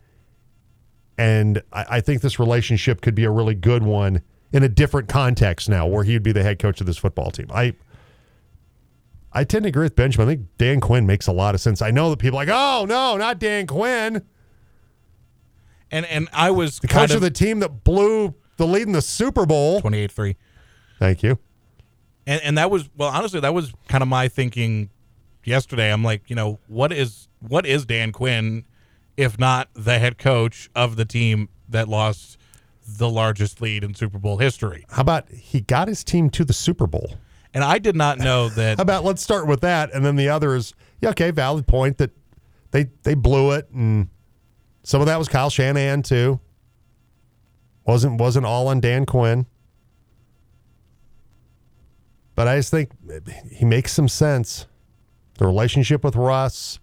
[1.17, 5.07] and I, I think this relationship could be a really good one in a different
[5.09, 7.47] context now, where he'd be the head coach of this football team.
[7.51, 7.73] I
[9.31, 10.27] I tend to agree with Benjamin.
[10.27, 11.81] I think Dan Quinn makes a lot of sense.
[11.81, 14.21] I know that people are like, oh no, not Dan Quinn,
[15.95, 19.01] and and I was the coach of the team that blew the lead in the
[19.01, 19.81] Super Bowl.
[19.81, 20.35] 28-3.
[20.99, 21.39] Thank you.
[22.27, 24.89] And and that was well, honestly, that was kind of my thinking
[25.45, 25.91] yesterday.
[25.91, 28.65] I'm like, you know, what is what is Dan Quinn
[29.15, 32.37] if not the head coach of the team that lost
[32.87, 34.85] the largest lead in Super Bowl history?
[34.89, 37.15] How about he got his team to the Super Bowl?
[37.53, 40.27] And I did not know that How about let's start with that, and then the
[40.27, 42.11] other is yeah, okay, valid point that
[42.71, 44.09] they they blew it, and
[44.85, 46.39] some of that was Kyle Shanahan too.
[47.87, 49.47] wasn't wasn't all on Dan Quinn,
[52.35, 52.91] but I just think
[53.51, 54.67] he makes some sense.
[55.39, 56.79] The relationship with Russ,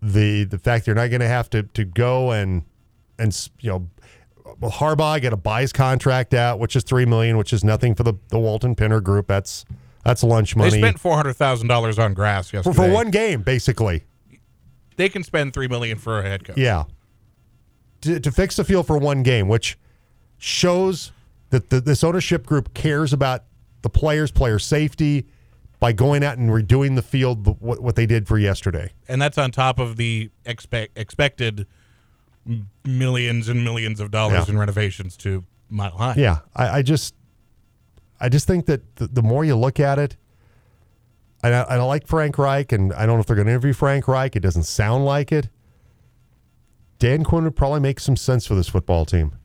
[0.00, 2.62] the the fact you're not going to have to to go and
[3.18, 3.90] and you know
[4.62, 8.04] Harbaugh got to buy his contract out, which is three million, which is nothing for
[8.04, 9.26] the the Walton Penner Group.
[9.26, 9.64] That's
[10.04, 10.70] that's lunch money.
[10.70, 12.76] They spent four hundred thousand dollars on grass for, yesterday.
[12.76, 14.04] for one game, basically.
[14.96, 16.56] They can spend three million for a head coach.
[16.56, 16.84] Yeah.
[18.02, 19.78] To, to fix the field for one game, which
[20.38, 21.12] shows
[21.50, 23.44] that the, this ownership group cares about
[23.82, 25.26] the players, player safety,
[25.80, 28.90] by going out and redoing the field what, what they did for yesterday.
[29.08, 31.66] and that's on top of the expect expected
[32.84, 34.52] millions and millions of dollars Yeah.
[34.54, 36.14] in renovations to Mile High.
[36.16, 37.14] Yeah, I, I just,
[38.20, 40.16] I just think that the, the more you look at it,
[41.42, 44.08] I, I like Frank Reich, and I don't know if they're going to interview Frank
[44.08, 44.36] Reich.
[44.36, 45.48] It doesn't sound like it.
[46.98, 49.36] Dan Quinn would probably make some sense for this football team,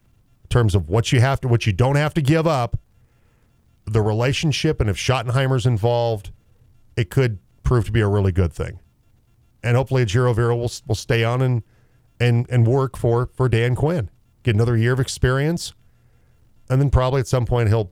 [0.43, 2.79] in terms of what you have to, what you don't have to give up,
[3.85, 6.31] the relationship, and if Schottenheimer's involved,
[6.95, 8.79] it could prove to be a really good thing.
[9.63, 11.63] And hopefully, Ejiro Evero will will stay on and
[12.19, 14.09] and and work for for Dan Quinn,
[14.43, 15.73] get another year of experience
[16.71, 17.91] and then probably at some point he'll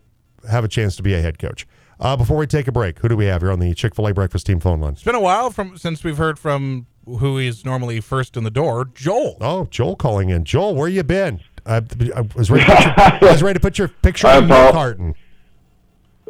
[0.50, 1.68] have a chance to be a head coach.
[2.00, 4.08] Uh, before we take a break, who do we have here on the Chick Fil
[4.08, 4.94] A Breakfast Team phone line?
[4.94, 8.52] It's been a while from since we've heard from who is normally first in the
[8.52, 9.38] door, Joel.
[9.42, 10.46] Oh, Joel calling in.
[10.46, 11.42] Joel, where you been?
[11.66, 11.82] I,
[12.16, 12.64] I was ready.
[12.66, 14.72] To put your, I was ready to put your picture Hi, on the Paul.
[14.72, 15.14] carton.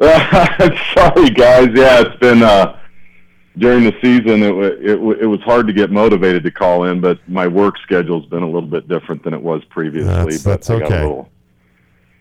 [0.02, 1.68] Sorry, guys.
[1.74, 2.78] Yeah, it's been uh,
[3.58, 4.42] during the season.
[4.42, 7.46] It, wa- it wa- it was hard to get motivated to call in, but my
[7.46, 10.08] work schedule's been a little bit different than it was previously.
[10.12, 11.00] That's- but that's okay.
[11.02, 11.28] Little,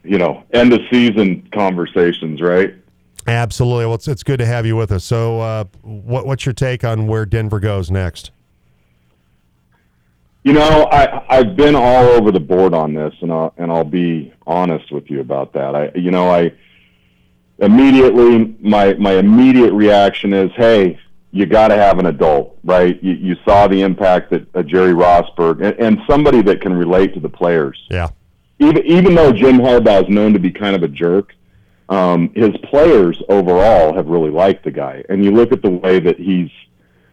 [0.03, 2.75] you know, end of season conversations, right?
[3.29, 3.85] Absolutely.
[3.85, 5.03] Well, it's, it's good to have you with us.
[5.03, 8.31] So, uh, what, what's your take on where Denver goes next?
[10.43, 13.83] You know, I I've been all over the board on this, and I'll and I'll
[13.83, 15.75] be honest with you about that.
[15.75, 16.53] I you know I
[17.59, 20.97] immediately my my immediate reaction is, hey,
[21.31, 23.01] you got to have an adult, right?
[23.03, 27.13] You you saw the impact that uh, Jerry Rosburg and, and somebody that can relate
[27.13, 27.85] to the players.
[27.91, 28.07] Yeah.
[28.57, 31.35] Even even though Jim Harbaugh is known to be kind of a jerk,
[31.89, 35.03] um, his players overall have really liked the guy.
[35.09, 36.49] And you look at the way that he's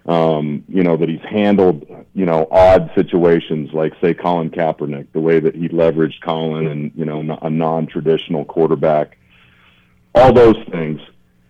[0.07, 1.85] um, you know, that he's handled,
[2.15, 6.93] you know, odd situations like, say, Colin Kaepernick, the way that he leveraged Colin and,
[6.95, 9.19] you know, a non traditional quarterback,
[10.15, 11.01] all those things.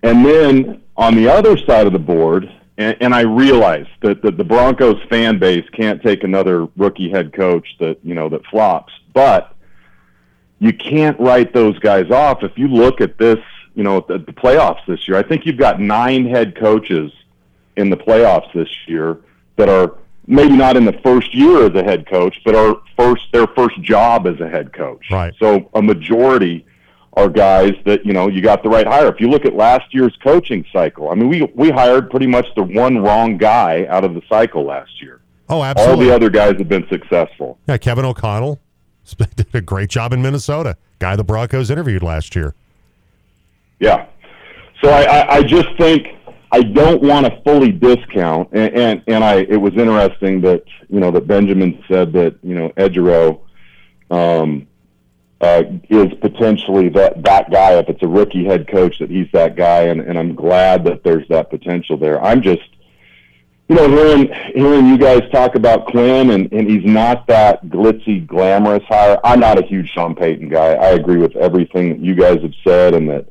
[0.03, 4.39] And then on the other side of the board, and, and I realize that, that
[4.39, 8.93] the Broncos fan base can't take another rookie head coach that, you know, that flops,
[9.13, 9.55] but
[10.59, 12.43] you can't write those guys off.
[12.43, 13.39] If you look at this,
[13.75, 17.13] you know, the, the playoffs this year, I think you've got nine head coaches
[17.77, 19.19] in the playoffs this year
[19.57, 23.27] that are maybe not in the first year as a head coach, but are first
[23.33, 25.05] their first job as a head coach.
[25.11, 25.35] Right.
[25.39, 26.67] So a majority
[27.13, 29.09] are guys that you know you got the right hire.
[29.09, 32.47] If you look at last year's coaching cycle, I mean we we hired pretty much
[32.57, 35.21] the one wrong guy out of the cycle last year.
[35.49, 35.93] Oh, absolutely.
[35.93, 37.59] All the other guys have been successful.
[37.69, 38.61] yeah, Kevin O'Connell
[39.37, 40.77] did a great job in Minnesota.
[40.99, 42.55] Guy the Broncos interviewed last year.
[43.79, 44.07] Yeah.
[44.83, 46.09] So I, I, I just think
[46.53, 51.01] I don't want to fully discount, and, and and I it was interesting that you
[51.01, 53.41] know that Benjamin said that you know Ejiro
[54.11, 54.67] um,
[55.41, 59.57] uh, is potentially that that guy if it's a rookie head coach that he's that
[59.57, 62.23] guy, and, and I'm glad that there's that potential there.
[62.23, 62.69] I'm just
[63.69, 68.27] you know hearing hearing you guys talk about Quinn and and he's not that glitzy
[68.27, 69.19] glamorous hire.
[69.25, 70.75] I'm not a huge Sean Payton guy.
[70.75, 73.27] I agree with everything that you guys have said and that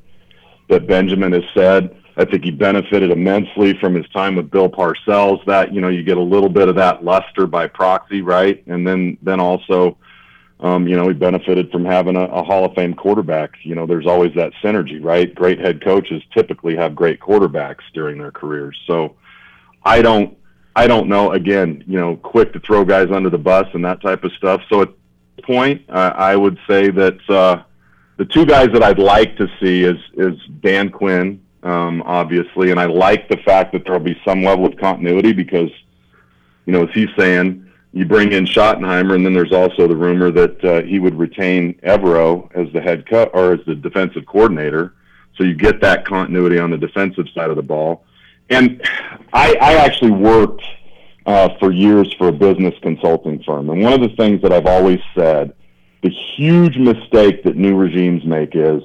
[0.70, 1.96] that Benjamin has said.
[2.18, 5.44] I think he benefited immensely from his time with Bill Parcells.
[5.46, 8.64] That you know, you get a little bit of that luster by proxy, right?
[8.68, 9.98] And then then also,
[10.62, 13.52] um, you know, he benefited from having a, a Hall of Fame quarterback.
[13.64, 15.34] You know, there's always that synergy, right?
[15.36, 18.80] Great head coaches typically have great quarterbacks during their careers.
[18.88, 19.16] So,
[19.86, 20.38] I don't,
[20.76, 21.32] I don't know.
[21.32, 24.62] Again, you know, quick to throw guys under the bus and that type of stuff.
[24.70, 27.30] So at this point, uh, I would say that.
[27.30, 27.64] Uh,
[28.18, 32.80] the two guys that I'd like to see is is Dan Quinn, um, obviously, and
[32.80, 35.70] I like the fact that there'll be some level of continuity because,
[36.66, 40.32] you know, as he's saying, you bring in Schottenheimer, and then there's also the rumor
[40.32, 44.94] that uh, he would retain Evero as the head coach or as the defensive coordinator,
[45.36, 48.05] so you get that continuity on the defensive side of the ball.
[48.50, 48.82] And
[49.34, 50.64] I, I actually worked
[51.26, 54.68] uh, for years for a business consulting firm, and one of the things that I've
[54.68, 55.54] always said
[56.04, 58.84] the huge mistake that new regimes make is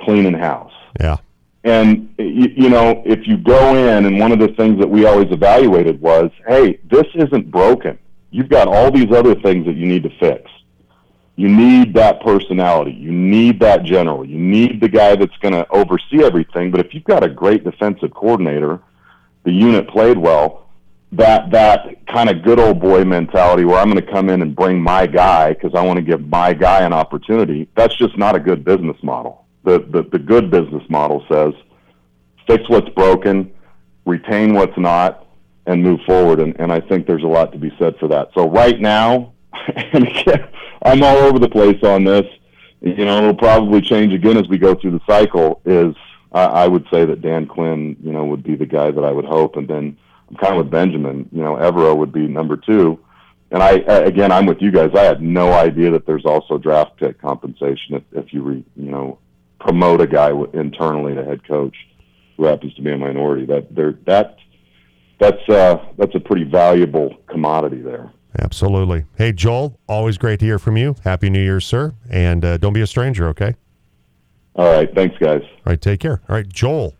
[0.00, 0.72] cleaning house.
[1.00, 1.16] Yeah.
[1.64, 5.04] And you, you know, if you go in, and one of the things that we
[5.04, 7.98] always evaluated was, hey, this isn't broken.
[8.30, 10.48] You've got all these other things that you need to fix.
[11.34, 12.92] You need that personality.
[12.92, 14.24] You need that general.
[14.24, 16.70] You need the guy that's going to oversee everything.
[16.70, 18.80] But if you've got a great defensive coordinator,
[19.44, 20.68] the unit played well,
[21.12, 24.54] that that kind of good old boy mentality where I'm going to come in and
[24.54, 27.68] bring my guy because I want to give my guy an opportunity.
[27.76, 29.46] That's just not a good business model.
[29.64, 31.52] The, the the good business model says
[32.46, 33.52] fix what's broken,
[34.06, 35.26] retain what's not,
[35.66, 36.40] and move forward.
[36.40, 38.30] And, and I think there's a lot to be said for that.
[38.34, 39.32] So right now,
[39.92, 40.48] and again,
[40.82, 42.26] I'm all over the place on this.
[42.80, 45.60] You know, it'll probably change again as we go through the cycle.
[45.64, 45.94] Is
[46.32, 49.10] I, I would say that Dan Quinn, you know, would be the guy that I
[49.10, 49.96] would hope, and then
[50.28, 51.28] I'm kind of with Benjamin.
[51.32, 52.98] You know, Evero would be number two.
[53.52, 54.90] And I, again, I'm with you guys.
[54.94, 58.90] I had no idea that there's also draft pick compensation if, if you, re, you
[58.90, 59.18] know,
[59.58, 61.76] promote a guy internally to head coach
[62.36, 63.46] who happens to be a minority.
[63.46, 64.36] That there, that,
[65.18, 68.12] that's uh, that's a pretty valuable commodity there.
[68.38, 69.04] Absolutely.
[69.16, 70.94] Hey, Joel, always great to hear from you.
[71.02, 71.94] Happy New Year, sir.
[72.08, 73.56] And uh, don't be a stranger, okay?
[74.56, 74.92] All right.
[74.94, 75.42] Thanks, guys.
[75.42, 75.80] All right.
[75.80, 76.20] Take care.
[76.28, 76.48] All right.
[76.48, 76.94] Joel.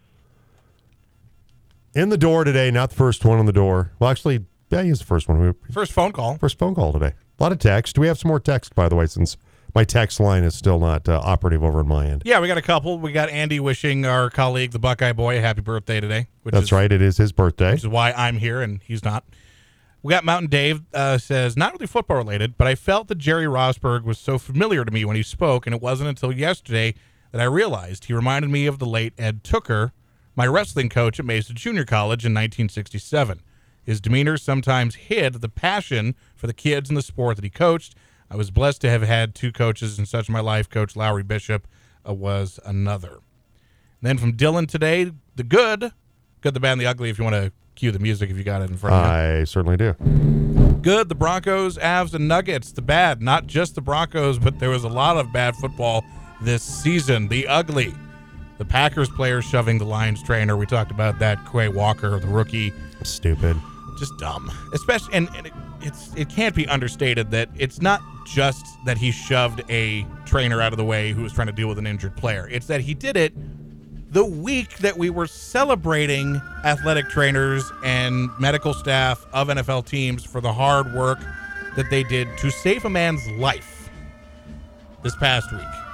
[1.94, 3.92] In the door today, not the first one on the door.
[3.98, 5.54] Well, actually, yeah, he's the first one.
[5.72, 6.38] First phone call.
[6.38, 7.14] First phone call today.
[7.38, 7.96] A lot of text.
[7.96, 9.36] Do we have some more text, by the way, since
[9.74, 12.22] my text line is still not uh, operative over in my end?
[12.24, 12.98] Yeah, we got a couple.
[12.98, 16.28] We got Andy wishing our colleague, the Buckeye Boy, a happy birthday today.
[16.44, 16.90] That's is, right.
[16.90, 17.72] It is his birthday.
[17.72, 19.24] Which is why I'm here and he's not.
[20.02, 23.44] We got Mountain Dave uh, says, not really football related, but I felt that Jerry
[23.44, 26.94] Rosburg was so familiar to me when he spoke, and it wasn't until yesterday
[27.32, 29.92] that I realized he reminded me of the late Ed Tooker,
[30.34, 33.40] my wrestling coach at Mesa Junior College in 1967.
[33.82, 37.94] His demeanor sometimes hid the passion for the kids and the sport that he coached.
[38.30, 40.68] I was blessed to have had two coaches in such my life.
[40.68, 41.66] Coach Lowry Bishop
[42.08, 43.14] uh, was another.
[44.00, 45.92] And then from Dylan today, the good,
[46.40, 47.10] good, the bad, and the ugly.
[47.10, 49.40] If you want to cue the music, if you got it in front of you,
[49.40, 49.94] I certainly do.
[50.80, 52.72] Good, the Broncos, Avs, and Nuggets.
[52.72, 56.04] The bad, not just the Broncos, but there was a lot of bad football
[56.42, 57.28] this season.
[57.28, 57.94] The ugly,
[58.58, 60.56] the Packers player shoving the Lions trainer.
[60.56, 61.38] We talked about that.
[61.50, 62.72] Quay Walker, the rookie.
[63.02, 63.56] Stupid.
[63.98, 64.50] Just dumb.
[64.72, 69.10] Especially, and, and it, it's it can't be understated that it's not just that he
[69.10, 72.16] shoved a trainer out of the way who was trying to deal with an injured
[72.16, 72.48] player.
[72.50, 73.34] It's that he did it
[74.10, 80.40] the week that we were celebrating athletic trainers and medical staff of NFL teams for
[80.40, 81.20] the hard work
[81.76, 83.88] that they did to save a man's life
[85.02, 85.89] this past week.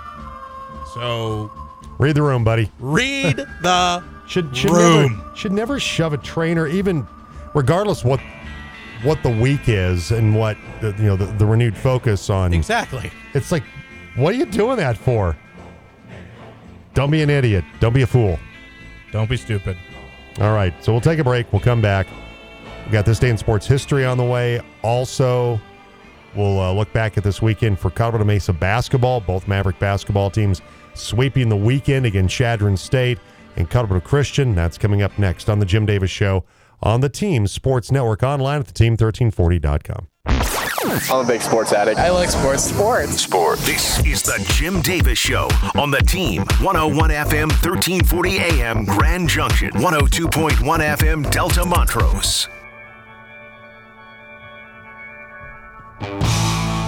[0.97, 1.51] So
[1.99, 2.73] read the room, buddy.
[2.79, 5.19] Read the should should room.
[5.19, 7.07] Never, should never shove a trainer, even
[7.55, 8.19] regardless what
[9.03, 12.55] what the week is and what you know the, the renewed focus on.
[12.55, 13.11] Exactly.
[13.35, 13.63] It's like,
[14.17, 15.37] what are you doing that for?
[16.95, 17.63] Don't be an idiot.
[17.79, 18.39] Don't be a fool.
[19.13, 19.77] Don't be stupid.
[20.41, 20.73] All right.
[20.83, 21.53] So we'll take a break.
[21.53, 22.07] We'll come back.
[22.87, 24.63] We got this day in sports history on the way.
[24.83, 25.61] Also,
[26.35, 29.21] we'll uh, look back at this weekend for Colorado Mesa basketball.
[29.21, 30.63] Both Maverick basketball teams
[30.97, 33.19] sweeping the weekend against Chadron State
[33.57, 34.55] and Colorado Christian.
[34.55, 36.45] That's coming up next on the Jim Davis Show
[36.83, 40.09] on the Team Sports Network online at the team1340.com.
[41.11, 41.99] I'm a big sports addict.
[41.99, 42.65] I like sports.
[42.65, 43.23] Sports.
[43.23, 43.59] Sport.
[43.61, 49.71] This is the Jim Davis Show on the Team 101 FM, 1340 AM, Grand Junction,
[49.71, 52.49] 102.1 FM, Delta Montrose.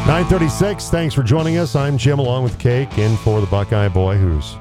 [0.08, 0.88] 936.
[0.88, 1.76] Thanks for joining us.
[1.76, 4.56] I'm Jim along with Cake in for the Buckeye boy who's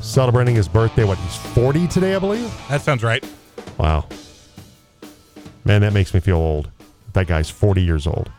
[0.00, 1.02] celebrating his birthday.
[1.02, 2.68] What, he's 40 today, I believe?
[2.68, 3.26] That sounds right.
[3.76, 4.06] Wow.
[5.64, 6.70] Man, that makes me feel old.
[7.12, 8.30] That guy's 40 years old.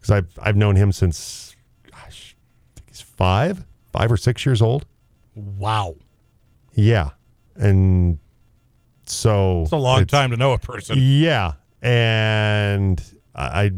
[0.00, 1.54] Because I've, I've known him since,
[1.92, 4.86] gosh, I think he's five, five or six years old.
[5.36, 5.94] Wow.
[6.74, 7.10] Yeah.
[7.54, 8.18] And
[9.06, 9.62] so.
[9.62, 10.96] It's a long time to know a person.
[10.98, 11.52] Yeah.
[11.80, 13.00] And
[13.38, 13.70] I,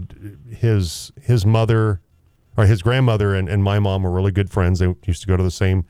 [0.51, 2.01] his his mother
[2.57, 4.79] or his grandmother and, and my mom were really good friends.
[4.79, 5.85] They used to go to the same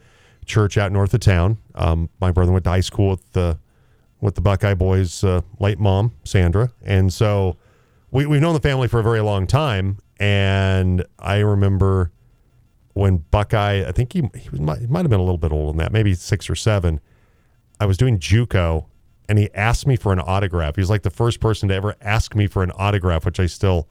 [0.45, 1.59] church out north of town.
[1.75, 3.59] Um, my brother went to high school with the
[4.21, 7.57] with the Buckeye boys' uh, late mom Sandra, and so
[8.11, 9.99] we we've known the family for a very long time.
[10.19, 12.13] And I remember
[12.93, 15.71] when Buckeye, I think he he, was, he might have been a little bit older
[15.73, 17.01] than that, maybe six or seven.
[17.79, 18.85] I was doing JUCO
[19.31, 20.75] and he asked me for an autograph.
[20.75, 23.47] He was like the first person to ever ask me for an autograph, which I
[23.47, 23.87] still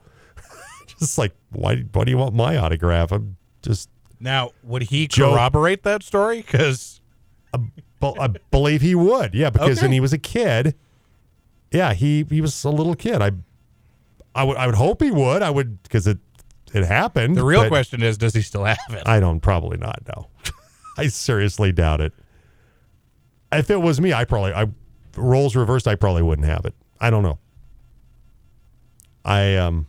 [0.86, 1.78] just like, why?
[1.94, 3.14] Why do you want my autograph?
[3.14, 4.52] I'm just now.
[4.64, 6.42] Would he corroborate that story?
[6.42, 7.00] Because
[7.54, 7.60] I,
[8.02, 9.34] I, believe he would.
[9.34, 9.86] Yeah, because okay.
[9.86, 10.76] when he was a kid,
[11.72, 13.22] yeah, he he was a little kid.
[13.22, 13.32] I
[14.36, 15.42] I would I would hope he would.
[15.42, 16.18] I would because it
[16.74, 17.38] it happened.
[17.38, 19.04] The real question is, does he still have it?
[19.06, 19.40] I don't.
[19.40, 20.02] Probably not.
[20.06, 20.28] No,
[20.98, 22.12] I seriously doubt it.
[23.54, 24.68] If it was me, I probably I
[25.16, 26.74] roles reversed, I probably wouldn't have it.
[27.00, 27.40] I don't know.
[29.26, 29.88] I um,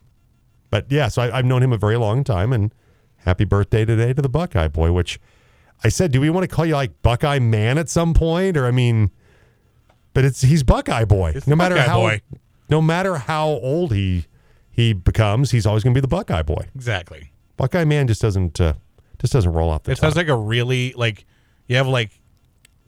[0.71, 2.75] but yeah, so I, have known him a very long time, and
[3.19, 4.93] happy birthday today to the Buckeye boy.
[4.93, 5.21] Which
[5.85, 8.67] I said, do we want to call you like Buckeye man at some point, or
[8.67, 9.11] I mean,
[10.15, 11.33] but it's he's Buckeye boy.
[11.35, 12.21] It's no matter Buckeye how boy.
[12.69, 14.27] no matter how old he
[14.71, 16.69] he becomes, he's always going to be the Buckeye boy.
[16.75, 17.33] Exactly.
[17.57, 18.75] Buckeye man just doesn't uh,
[19.19, 20.09] just doesn't roll off the It tongue.
[20.09, 21.25] sounds like a really like
[21.67, 22.20] you have like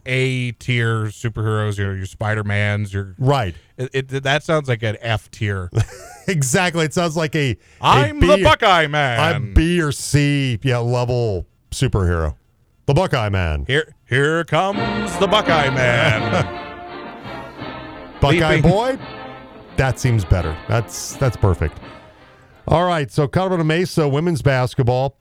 [0.06, 3.54] A tier superheroes, your your Spider Mans, your right.
[3.76, 5.70] it, it that sounds like an F tier.
[6.28, 6.84] Exactly.
[6.84, 9.54] It sounds like a a I'm B- the Buckeye a Man.
[9.54, 12.36] B or C yeah level superhero.
[12.86, 13.64] The Buckeye man.
[13.66, 16.60] here here comes the Buckeye Man.
[18.20, 18.70] Buckeye Leaping.
[18.70, 18.98] boy.
[19.76, 20.56] That seems better.
[20.68, 21.78] That's that's perfect.
[22.68, 25.18] All right, so Colorado Mesa women's basketball,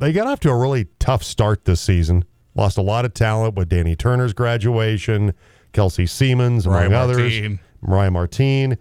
[0.00, 2.24] they got off to a really tough start this season.
[2.60, 5.32] Lost a lot of talent with Danny Turner's graduation,
[5.72, 7.60] Kelsey Siemens, among Mariah others, Martine.
[7.80, 8.78] Mariah Martine.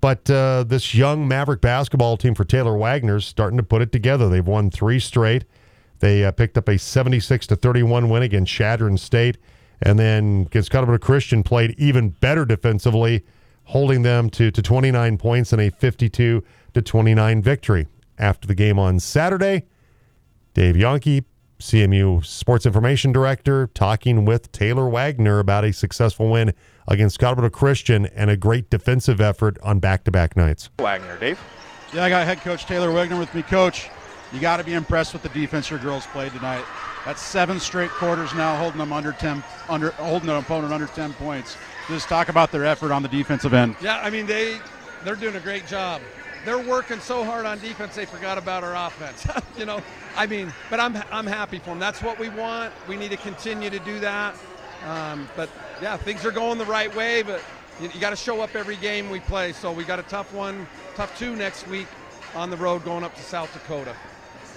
[0.00, 4.28] But uh, this young Maverick basketball team for Taylor Wagner's starting to put it together.
[4.28, 5.44] They've won three straight.
[6.00, 9.38] They uh, picked up a 76 to 31 win against Chadron State,
[9.80, 13.24] and then against Colorado Christian played even better defensively,
[13.66, 16.42] holding them to to 29 points in a 52
[16.74, 17.86] to 29 victory.
[18.18, 19.66] After the game on Saturday,
[20.54, 21.24] Dave Yonke,
[21.62, 26.52] CMU Sports Information Director, talking with Taylor Wagner about a successful win
[26.88, 30.70] against Colorado Christian and a great defensive effort on back-to-back nights.
[30.80, 31.40] Wagner, Dave.
[31.94, 33.42] Yeah, I got head coach Taylor Wagner with me.
[33.42, 33.88] Coach,
[34.32, 36.64] you got to be impressed with the defense your girls played tonight.
[37.04, 41.12] That's seven straight quarters now, holding them under ten, under holding an opponent under ten
[41.14, 41.56] points.
[41.88, 43.76] Just talk about their effort on the defensive end.
[43.80, 44.58] Yeah, I mean they
[45.04, 46.00] they're doing a great job.
[46.44, 49.26] They're working so hard on defense they forgot about our offense.
[49.58, 49.80] you know,
[50.16, 51.78] I mean, but I'm I'm happy for them.
[51.78, 52.72] That's what we want.
[52.88, 54.34] We need to continue to do that.
[54.84, 55.48] Um, but
[55.80, 57.22] yeah, things are going the right way.
[57.22, 57.42] But
[57.80, 59.52] you, you got to show up every game we play.
[59.52, 61.86] So we got a tough one, tough two next week
[62.34, 63.94] on the road going up to South Dakota.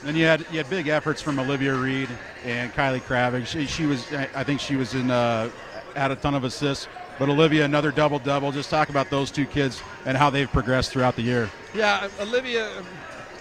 [0.04, 2.10] Then you had you had big efforts from Olivia Reed
[2.44, 3.48] and Kylie Kravitz.
[3.48, 5.50] She, she was, I think, she was in uh,
[5.96, 6.88] had a ton of assists.
[7.18, 8.52] But Olivia, another double double.
[8.52, 11.50] Just talk about those two kids and how they've progressed throughout the year.
[11.74, 12.84] Yeah, Olivia,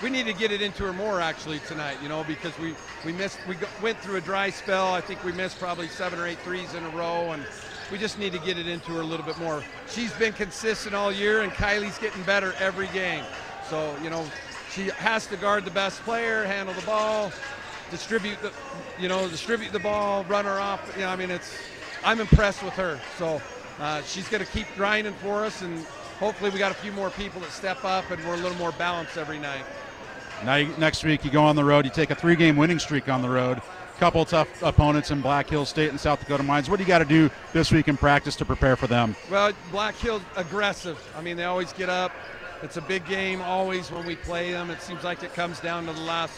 [0.03, 1.97] we need to get it into her more actually tonight.
[2.03, 4.93] You know, because we we missed, we went through a dry spell.
[4.93, 7.45] I think we missed probably seven or eight threes in a row, and
[7.91, 9.65] we just need to get it into her a little bit more.
[9.89, 13.25] She's been consistent all year, and Kylie's getting better every game.
[13.69, 14.25] So you know,
[14.71, 17.33] she has to guard the best player, handle the ball,
[17.91, 18.53] distribute the,
[19.01, 20.81] you know, distribute the ball, run her off.
[20.97, 21.57] You know, I mean, it's,
[22.05, 23.01] I'm impressed with her.
[23.19, 23.41] So
[23.79, 25.85] uh, she's going to keep grinding for us, and
[26.19, 28.73] hopefully we got a few more people that step up, and we're a little more
[28.73, 29.65] balanced every night.
[30.45, 31.85] Now you, next week you go on the road.
[31.85, 33.63] You take a three-game winning streak on the road.
[33.99, 36.69] Couple tough opponents in Black Hills State and South Dakota Mines.
[36.69, 39.15] What do you got to do this week in practice to prepare for them?
[39.31, 40.99] Well, Black Hill's aggressive.
[41.17, 42.11] I mean, they always get up.
[42.63, 44.71] It's a big game always when we play them.
[44.71, 46.33] It seems like it comes down to the last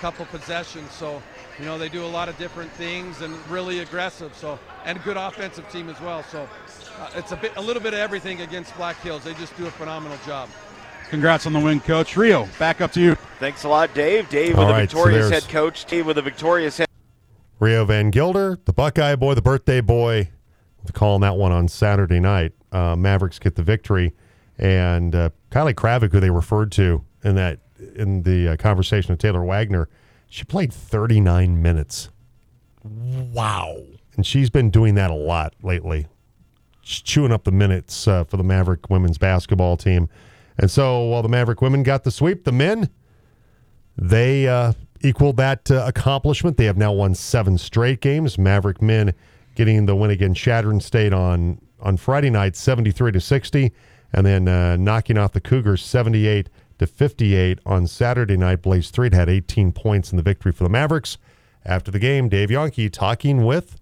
[0.00, 0.90] couple possessions.
[0.92, 1.22] So,
[1.58, 4.34] you know, they do a lot of different things and really aggressive.
[4.34, 6.22] So, and a good offensive team as well.
[6.24, 6.48] So,
[7.00, 9.24] uh, it's a bit, a little bit of everything against Black Hills.
[9.24, 10.48] They just do a phenomenal job.
[11.10, 12.16] Congrats on the win, Coach.
[12.16, 13.14] Rio, back up to you.
[13.38, 14.28] Thanks a lot, Dave.
[14.28, 15.84] Dave All with a right, victorious there's- head coach.
[15.86, 16.88] Dave with a victorious head.
[17.60, 20.28] Rio Van Gilder, the Buckeye boy, the birthday boy,
[20.92, 22.52] calling that one on Saturday night.
[22.70, 24.14] Uh, Mavericks get the victory,
[24.58, 27.58] and uh, Kylie Kravik, who they referred to in that
[27.94, 29.88] in the uh, conversation with Taylor Wagner,
[30.28, 32.10] she played 39 minutes,
[32.84, 33.76] wow.
[34.16, 36.06] and she's been doing that a lot lately,
[36.88, 40.08] She's chewing up the minutes uh, for the Maverick women's basketball team.
[40.56, 42.88] And so, while the Maverick women got the sweep, the men
[43.98, 44.72] they uh,
[45.02, 46.56] equaled that uh, accomplishment.
[46.56, 48.38] They have now won seven straight games.
[48.38, 49.12] Maverick men
[49.54, 53.72] getting the win against Chadron State on on Friday night, seventy three to sixty,
[54.14, 56.48] and then uh, knocking off the Cougars seventy eight
[56.78, 58.62] to fifty eight on Saturday night.
[58.62, 61.18] Blaze Street had eighteen points in the victory for the Mavericks.
[61.64, 63.78] After the game, Dave Yonke talking with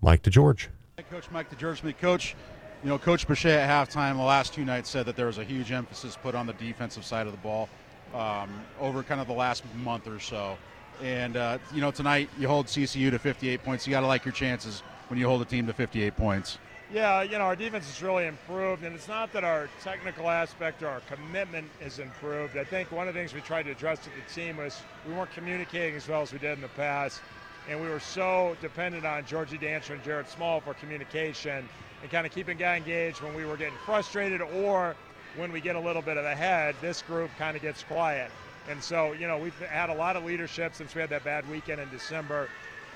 [0.00, 0.68] Mike DeGeorge.
[1.10, 1.92] Coach Mike DeGeorge, me.
[1.92, 2.34] Coach,
[2.82, 5.44] you know, Coach Boucher at halftime the last two nights said that there was a
[5.44, 7.68] huge emphasis put on the defensive side of the ball
[8.14, 10.56] um, over kind of the last month or so.
[11.02, 13.86] And, uh, you know, tonight you hold CCU to 58 points.
[13.86, 16.58] You got to like your chances when you hold a team to 58 points.
[16.90, 20.82] Yeah, you know, our defense has really improved, and it's not that our technical aspect
[20.82, 22.56] or our commitment is improved.
[22.56, 25.12] I think one of the things we tried to address to the team was we
[25.12, 27.20] weren't communicating as well as we did in the past,
[27.68, 31.68] and we were so dependent on Georgie Dancer and Jared Small for communication
[32.00, 34.96] and kind of keeping guy engaged when we were getting frustrated or
[35.36, 38.30] when we get a little bit of ahead, this group kind of gets quiet.
[38.70, 41.48] And so, you know, we've had a lot of leadership since we had that bad
[41.50, 42.48] weekend in December,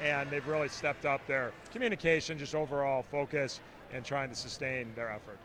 [0.03, 3.61] and they've really stepped up their communication, just overall focus,
[3.93, 5.39] and trying to sustain their effort.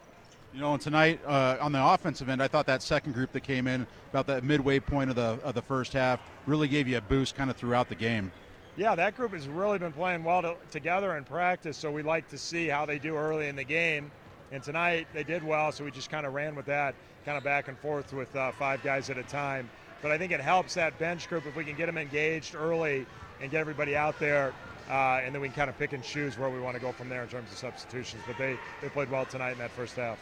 [0.54, 3.42] You know, and tonight uh, on the offensive end, I thought that second group that
[3.42, 6.98] came in about that midway point of the of the first half really gave you
[6.98, 8.32] a boost kind of throughout the game.
[8.78, 12.30] Yeah, that group has really been playing well to, together in practice, so we like
[12.30, 14.12] to see how they do early in the game.
[14.52, 16.96] And tonight they did well, so we just kind of ran with that,
[17.26, 19.70] kind of back and forth with uh, five guys at a time.
[20.02, 23.06] But I think it helps that bench group if we can get them engaged early
[23.42, 24.54] and get everybody out there,
[24.90, 26.92] uh, and then we can kind of pick and choose where we want to go
[26.92, 28.24] from there in terms of substitutions.
[28.26, 30.18] But they, they played well tonight in that first half.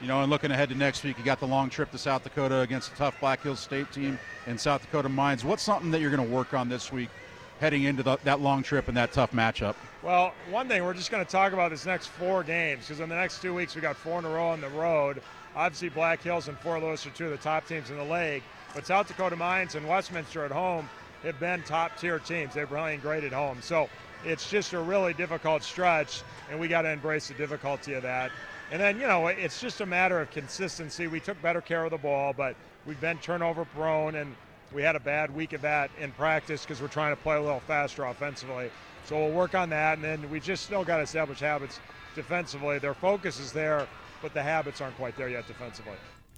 [0.00, 2.22] You know, and looking ahead to next week, you got the long trip to South
[2.22, 5.44] Dakota against a tough Black Hills State team in South Dakota Mines.
[5.44, 7.08] What's something that you're going to work on this week
[7.60, 9.74] heading into the, that long trip and that tough matchup?
[10.02, 13.08] Well, one thing we're just going to talk about this next four games because in
[13.08, 15.22] the next two weeks we got four in a row on the road.
[15.56, 18.42] Obviously, Black Hills and Fort Lewis are two of the top teams in the league,
[18.74, 20.86] but South Dakota Mines and Westminster at home
[21.26, 22.54] have been top tier teams.
[22.54, 23.88] They're playing great at home, so
[24.24, 28.30] it's just a really difficult stretch, and we got to embrace the difficulty of that.
[28.72, 31.06] And then, you know, it's just a matter of consistency.
[31.06, 34.34] We took better care of the ball, but we've been turnover prone, and
[34.72, 37.40] we had a bad week of that in practice because we're trying to play a
[37.40, 38.70] little faster offensively.
[39.04, 41.78] So we'll work on that, and then we just still got to establish habits
[42.16, 42.80] defensively.
[42.80, 43.86] Their focus is there,
[44.20, 45.94] but the habits aren't quite there yet defensively.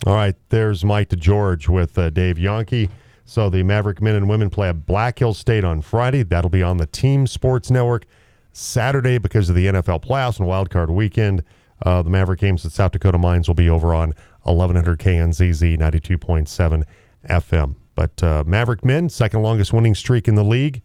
[0.07, 2.91] All right, there's Mike DeGeorge with uh, Dave Yonke.
[3.29, 6.23] So the Maverick men and women play at Black Hill State on Friday.
[6.23, 8.07] That'll be on the Team Sports Network.
[8.53, 11.45] Saturday, because of the NFL playoffs and wild card weekend,
[11.85, 14.15] uh, the Maverick games at South Dakota Mines will be over on
[14.45, 16.85] 1100 KNZZ 92.7
[17.29, 17.75] FM.
[17.95, 20.81] But uh, Maverick men, second longest winning streak in the league.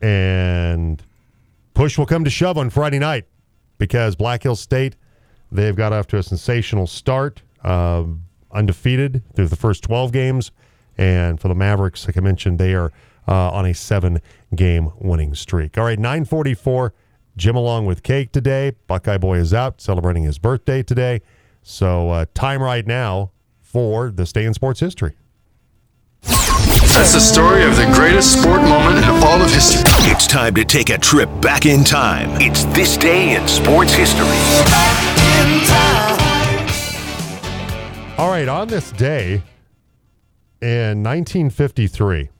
[0.00, 1.02] And
[1.74, 3.26] push will come to shove on Friday night
[3.76, 4.96] because Black Hill State,
[5.52, 8.04] they've got off to a sensational start, uh,
[8.52, 10.50] undefeated through the first 12 games.
[10.96, 12.92] And for the Mavericks, like I mentioned, they are
[13.26, 14.20] uh, on a seven
[14.54, 15.78] game winning streak.
[15.78, 16.92] All right, 944.
[17.36, 18.72] Jim along with cake today.
[18.86, 21.20] Buckeye Boy is out celebrating his birthday today.
[21.62, 25.14] So, uh, time right now for this day in sports history.
[26.22, 29.82] That's the story of the greatest sport moment in all of history.
[30.10, 32.30] It's time to take a trip back in time.
[32.40, 34.26] It's this day in sports history.
[38.16, 39.42] All right, on this day
[40.64, 42.30] in 1953,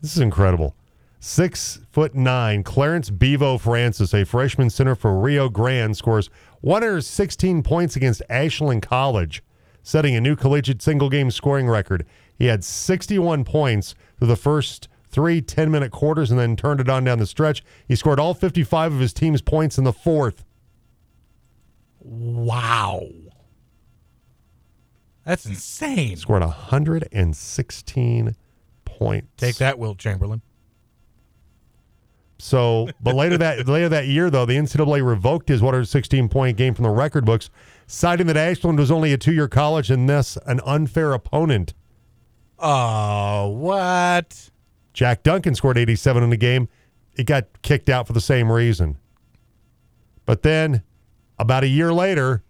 [0.00, 0.74] this is incredible.
[1.18, 6.30] Six foot nine, Clarence Bevo Francis, a freshman center for Rio Grande, scores
[6.62, 9.42] 116 points against Ashland College,
[9.82, 12.06] setting a new collegiate single game scoring record.
[12.38, 16.88] He had 61 points through the first three 10 minute quarters and then turned it
[16.88, 17.62] on down the stretch.
[17.86, 20.42] He scored all 55 of his team's points in the fourth.
[25.30, 26.16] That's insane.
[26.16, 28.36] Scored 116
[28.84, 29.28] points.
[29.36, 30.42] Take that, Wilt Chamberlain.
[32.40, 36.74] So, but later that later that year, though, the NCAA revoked his 116 point game
[36.74, 37.48] from the record books,
[37.86, 41.74] citing that Ashland was only a two year college and thus an unfair opponent.
[42.58, 44.50] Oh, what?
[44.94, 46.68] Jack Duncan scored 87 in the game.
[47.14, 48.98] It got kicked out for the same reason.
[50.26, 50.82] But then,
[51.38, 52.42] about a year later,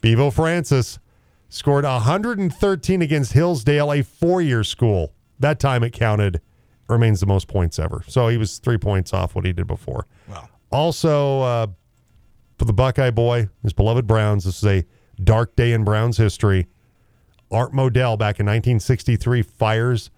[0.00, 0.98] Bevo Francis
[1.50, 5.12] scored 113 against Hillsdale, a four year school.
[5.38, 6.40] That time it counted
[6.88, 8.02] remains the most points ever.
[8.08, 10.06] So he was three points off what he did before.
[10.28, 10.48] Wow.
[10.72, 11.66] Also, uh,
[12.58, 14.84] for the Buckeye boy, his beloved Browns, this is a
[15.22, 16.66] dark day in Browns history.
[17.50, 20.10] Art Modell, back in 1963, fires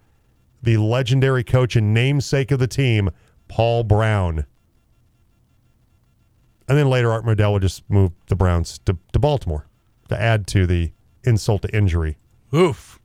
[0.61, 3.09] the legendary coach and namesake of the team,
[3.47, 4.45] Paul Brown.
[6.67, 9.67] And then later, Art Modell would just move the Browns to, to Baltimore
[10.09, 10.91] to add to the
[11.23, 12.17] insult to injury.
[12.53, 12.99] Oof.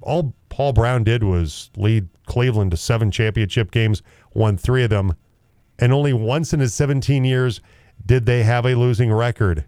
[0.00, 4.02] All Paul Brown did was lead Cleveland to seven championship games,
[4.34, 5.14] won three of them,
[5.78, 7.60] and only once in his 17 years
[8.04, 9.64] did they have a losing record.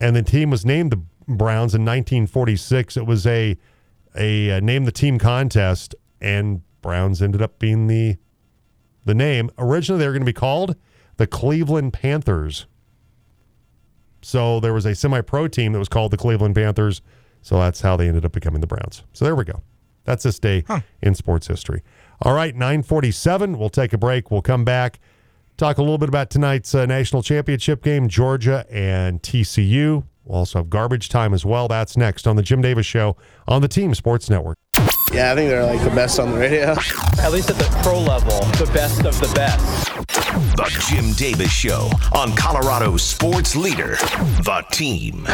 [0.00, 2.96] And the team was named the Browns in 1946.
[2.96, 3.58] It was a
[4.16, 8.16] a uh, name the team contest, and Browns ended up being the
[9.04, 9.50] the name.
[9.58, 10.76] Originally, they were going to be called
[11.16, 12.66] the Cleveland Panthers.
[14.20, 17.02] So there was a semi-pro team that was called the Cleveland Panthers.
[17.42, 19.04] So that's how they ended up becoming the Browns.
[19.12, 19.62] So there we go.
[20.04, 20.64] That's this day
[21.02, 21.82] in sports history.
[22.22, 23.58] All right, 947.
[23.58, 24.30] We'll take a break.
[24.30, 24.98] We'll come back,
[25.56, 30.04] talk a little bit about tonight's uh, national championship game, Georgia and TCU.
[30.24, 31.68] We'll also have garbage time as well.
[31.68, 33.16] That's next on the Jim Davis Show
[33.46, 34.56] on the Team Sports Network.
[35.12, 36.74] Yeah, I think they're like the best on the radio.
[37.20, 39.86] At least at the pro level, the best of the best.
[40.56, 43.96] The Jim Davis Show on Colorado's sports leader,
[44.44, 45.26] The Team.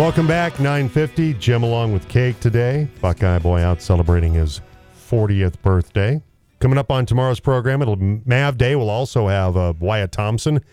[0.00, 1.34] Welcome back, 950.
[1.34, 2.88] Jim along with Cake today.
[3.02, 4.62] Buckeye Boy out celebrating his
[5.10, 6.22] 40th birthday.
[6.58, 8.76] Coming up on tomorrow's program, it'll Mav Day.
[8.76, 10.64] We'll also have uh, Wyatt Thompson,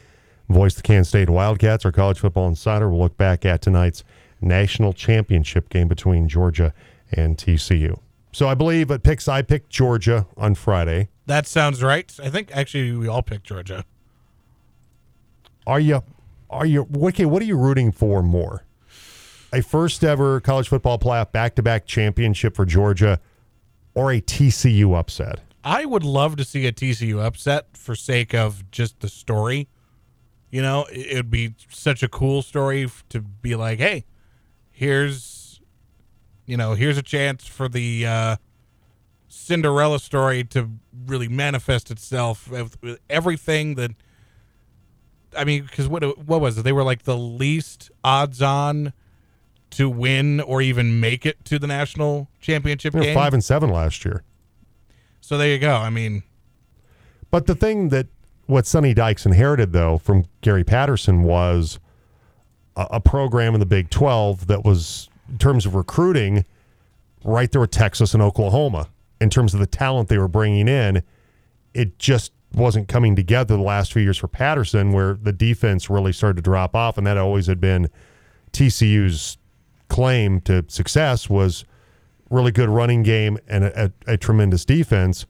[0.48, 1.84] voice the Kansas State Wildcats.
[1.84, 4.06] Our college football insider will look back at tonight's
[4.40, 6.74] national championship game between Georgia
[7.12, 8.00] and TCU.
[8.32, 9.28] So I believe it picks.
[9.28, 11.10] I picked Georgia on Friday.
[11.26, 12.18] That sounds right.
[12.24, 13.84] I think actually we all picked Georgia.
[15.68, 16.02] Are you?
[16.50, 16.88] Are you?
[16.96, 18.64] Okay, what are you rooting for more?
[19.54, 23.20] A first ever college football playoff back to back championship for Georgia,
[23.94, 25.40] or a TCU upset?
[25.64, 29.68] I would love to see a TCU upset for sake of just the story.
[30.50, 34.06] You know, it would be such a cool story to be like, hey,
[34.72, 35.60] here's,
[36.46, 38.36] you know, here's a chance for the uh,
[39.28, 40.70] Cinderella story to
[41.06, 43.92] really manifest itself with with everything that.
[45.38, 46.64] I mean, because what what was it?
[46.64, 48.94] They were like the least odds on
[49.72, 53.16] to win or even make it to the national championship They were game.
[53.16, 54.24] five and seven last year.
[55.22, 55.76] so there you go.
[55.76, 56.24] I mean,
[57.32, 58.08] But the thing that
[58.46, 61.80] what Sonny Dykes inherited though from Gary Patterson was
[62.78, 66.46] a, a program in the Big Twelve that was in terms of recruiting
[67.26, 68.88] right there with Texas and Oklahoma.
[69.20, 71.02] In terms of the talent they were bringing in,
[71.74, 76.14] it just wasn't coming together the last few years for Patterson, where the defense really
[76.14, 77.90] started to drop off, and that always had been
[78.54, 79.38] TCU's
[79.90, 81.66] claim to success was
[82.30, 85.26] really good running game and a, a, a tremendous defense.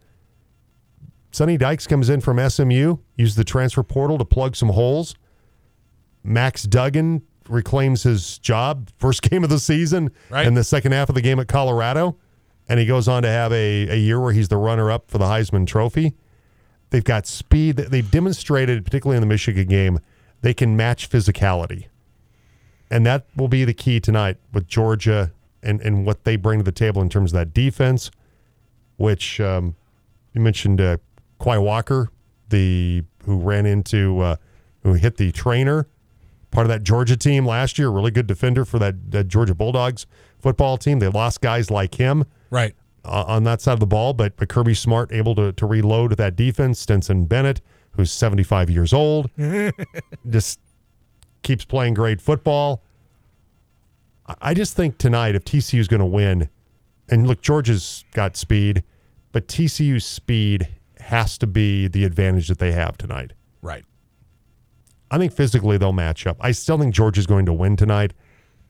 [1.31, 5.15] Sonny Dykes comes in from SMU, uses the transfer portal to plug some holes.
[6.23, 10.47] Max Duggan reclaims his job, first game of the season, Right.
[10.47, 12.17] in the second half of the game at Colorado.
[12.69, 15.17] And he goes on to have a, a year where he's the runner up for
[15.17, 16.15] the Heisman Trophy.
[16.89, 17.77] They've got speed.
[17.77, 19.99] They've demonstrated, particularly in the Michigan game,
[20.41, 21.87] they can match physicality.
[22.89, 25.31] And that will be the key tonight with Georgia
[25.61, 28.11] and, and what they bring to the table in terms of that defense,
[28.97, 29.75] which um,
[30.33, 30.97] you mentioned uh,
[31.43, 32.09] Quay Walker,
[32.49, 34.35] the who ran into uh,
[34.83, 35.87] who hit the trainer,
[36.51, 40.05] part of that Georgia team last year, really good defender for that, that Georgia Bulldogs
[40.39, 40.99] football team.
[40.99, 42.73] They lost guys like him right.
[43.03, 46.17] uh, on that side of the ball, but, but Kirby Smart able to, to reload
[46.17, 46.79] that defense.
[46.79, 47.61] Stetson Bennett,
[47.91, 49.29] who's 75 years old,
[50.29, 50.59] just
[51.41, 52.83] keeps playing great football.
[54.41, 56.49] I- just think tonight, if TCU is going to win,
[57.09, 58.83] and look, Georgia's got speed,
[59.31, 60.67] but TCU's speed
[60.99, 63.33] has to be the advantage that they have tonight.
[63.61, 63.85] Right.
[65.09, 66.37] I think physically they'll match up.
[66.41, 68.13] I still think Georgia's going to win tonight.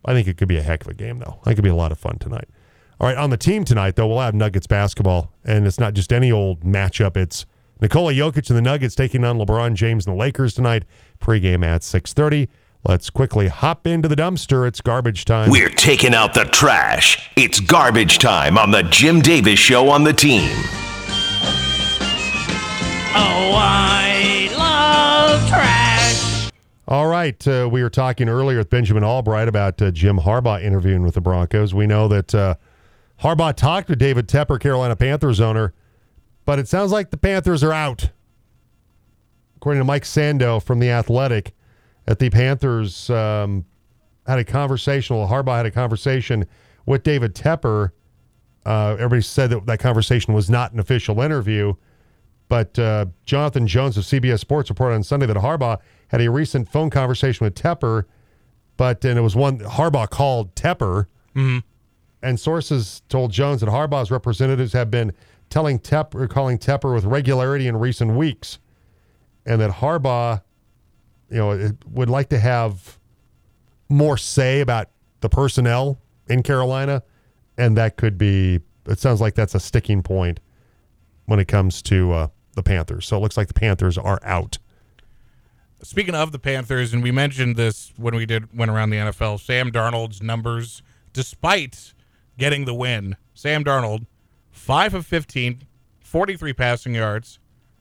[0.06, 1.40] I think it could be a heck of a game, though.
[1.42, 2.48] I think it could be a lot of fun tonight.
[3.00, 6.14] All right, on the team tonight, though, we'll have Nuggets basketball, and it's not just
[6.14, 7.18] any old matchup.
[7.18, 7.46] It's
[7.82, 10.84] Nikola Jokic and the Nuggets taking on LeBron James and the Lakers tonight.
[11.20, 12.48] Pregame at 6.30.
[12.88, 14.68] Let's quickly hop into the dumpster.
[14.68, 15.50] It's garbage time.
[15.50, 17.30] We're taking out the trash.
[17.36, 20.50] It's garbage time on the Jim Davis Show on the team.
[23.20, 26.52] Oh, I love trash.
[26.88, 27.48] All right.
[27.48, 31.22] Uh, we were talking earlier with Benjamin Albright about uh, Jim Harbaugh interviewing with the
[31.22, 31.74] Broncos.
[31.74, 32.56] We know that uh,
[33.22, 35.74] Harbaugh talked to David Tepper, Carolina Panthers owner,
[36.48, 38.10] but it sounds like the Panthers are out.
[39.58, 41.54] According to Mike Sando from The Athletic,
[42.06, 43.66] that the Panthers um,
[44.26, 46.46] had a conversation, well, Harbaugh had a conversation
[46.86, 47.92] with David Tepper.
[48.66, 51.74] Uh, everybody said that that conversation was not an official interview.
[52.48, 56.70] But uh, Jonathan Jones of CBS Sports reported on Sunday that Harbaugh had a recent
[56.70, 58.06] phone conversation with Tepper,
[58.78, 61.08] but and it was one Harbaugh called Tepper,
[62.24, 65.12] and sources told Jones that Harbaugh's representatives have been
[65.50, 68.60] telling Tepper, calling Tepper with regularity in recent weeks,
[69.46, 70.42] and that Harbaugh,
[71.30, 73.00] you know, would like to have
[73.90, 74.90] more say about
[75.22, 77.04] the personnel in Carolina,
[77.58, 78.60] and that could be.
[78.86, 80.40] It sounds like that's a sticking point
[81.26, 83.06] when it comes to uh, the Panthers.
[83.06, 84.58] So it looks like the Panthers are out.
[85.84, 89.40] Speaking of the Panthers, and we mentioned this when we did went around the NFL,
[89.40, 90.82] Sam Darnold's numbers,
[91.14, 91.94] despite
[92.38, 94.06] getting the win, Sam Darnold,
[94.68, 95.62] 5 of 15,
[96.02, 97.40] 43 passing yards,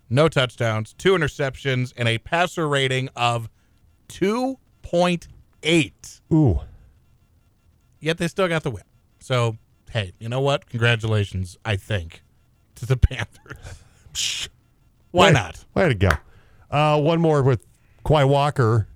[0.09, 3.51] no touchdowns, two interceptions, and a passer rating of
[4.09, 6.21] 2.8.
[6.33, 6.61] Ooh.
[7.99, 8.85] Yet they still got the win.
[9.19, 9.57] So,
[9.91, 10.67] hey, you know what?
[10.67, 12.23] Congratulations, I think,
[12.77, 14.49] to the Panthers.
[15.11, 15.65] Why Way- not?
[15.75, 16.11] Way to go.
[16.71, 17.67] Uh, one more with
[18.07, 18.87] Quay Walker,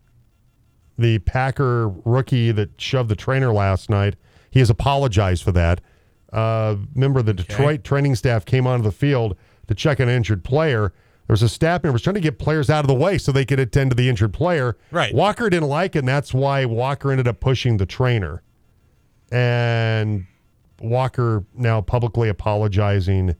[0.96, 4.14] the Packer rookie that shoved the trainer last night.
[4.48, 5.80] He has apologized for that.
[6.32, 10.44] Uh, of the Detroit training staff came onto the field to check on an injured
[10.44, 10.92] player.
[11.26, 13.30] There was a staff member was trying to get players out of the way so
[13.30, 14.76] they could attend to the injured player.
[14.90, 15.14] Right.
[15.14, 18.42] Walker didn't like it, and that's why Walker ended up pushing the trainer.
[19.30, 20.26] And
[20.80, 23.36] Walker now publicly apologizing,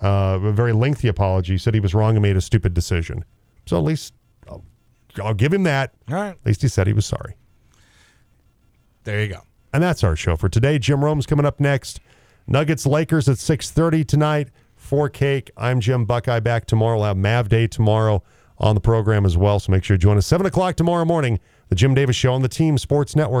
[0.00, 3.24] uh, a very lengthy apology, said he was wrong and made a stupid decision.
[3.66, 4.14] So at least
[4.48, 4.58] uh,
[5.22, 5.94] I'll give him that.
[6.08, 6.30] All right.
[6.30, 7.36] At least he said he was sorry.
[9.04, 9.40] There you go.
[9.72, 10.78] And that's our show for today.
[10.78, 12.00] Jim Rome's coming up next.
[12.46, 14.48] Nuggets Lakers at 6:30 tonight.
[14.76, 15.50] For cake.
[15.56, 16.96] I'm Jim Buckeye back tomorrow.
[16.98, 18.22] We'll have Mav Day tomorrow
[18.58, 19.58] on the program as well.
[19.58, 21.40] So make sure you join us 7 o'clock tomorrow morning.
[21.70, 23.32] The Jim Davis Show on the Team Sports Network.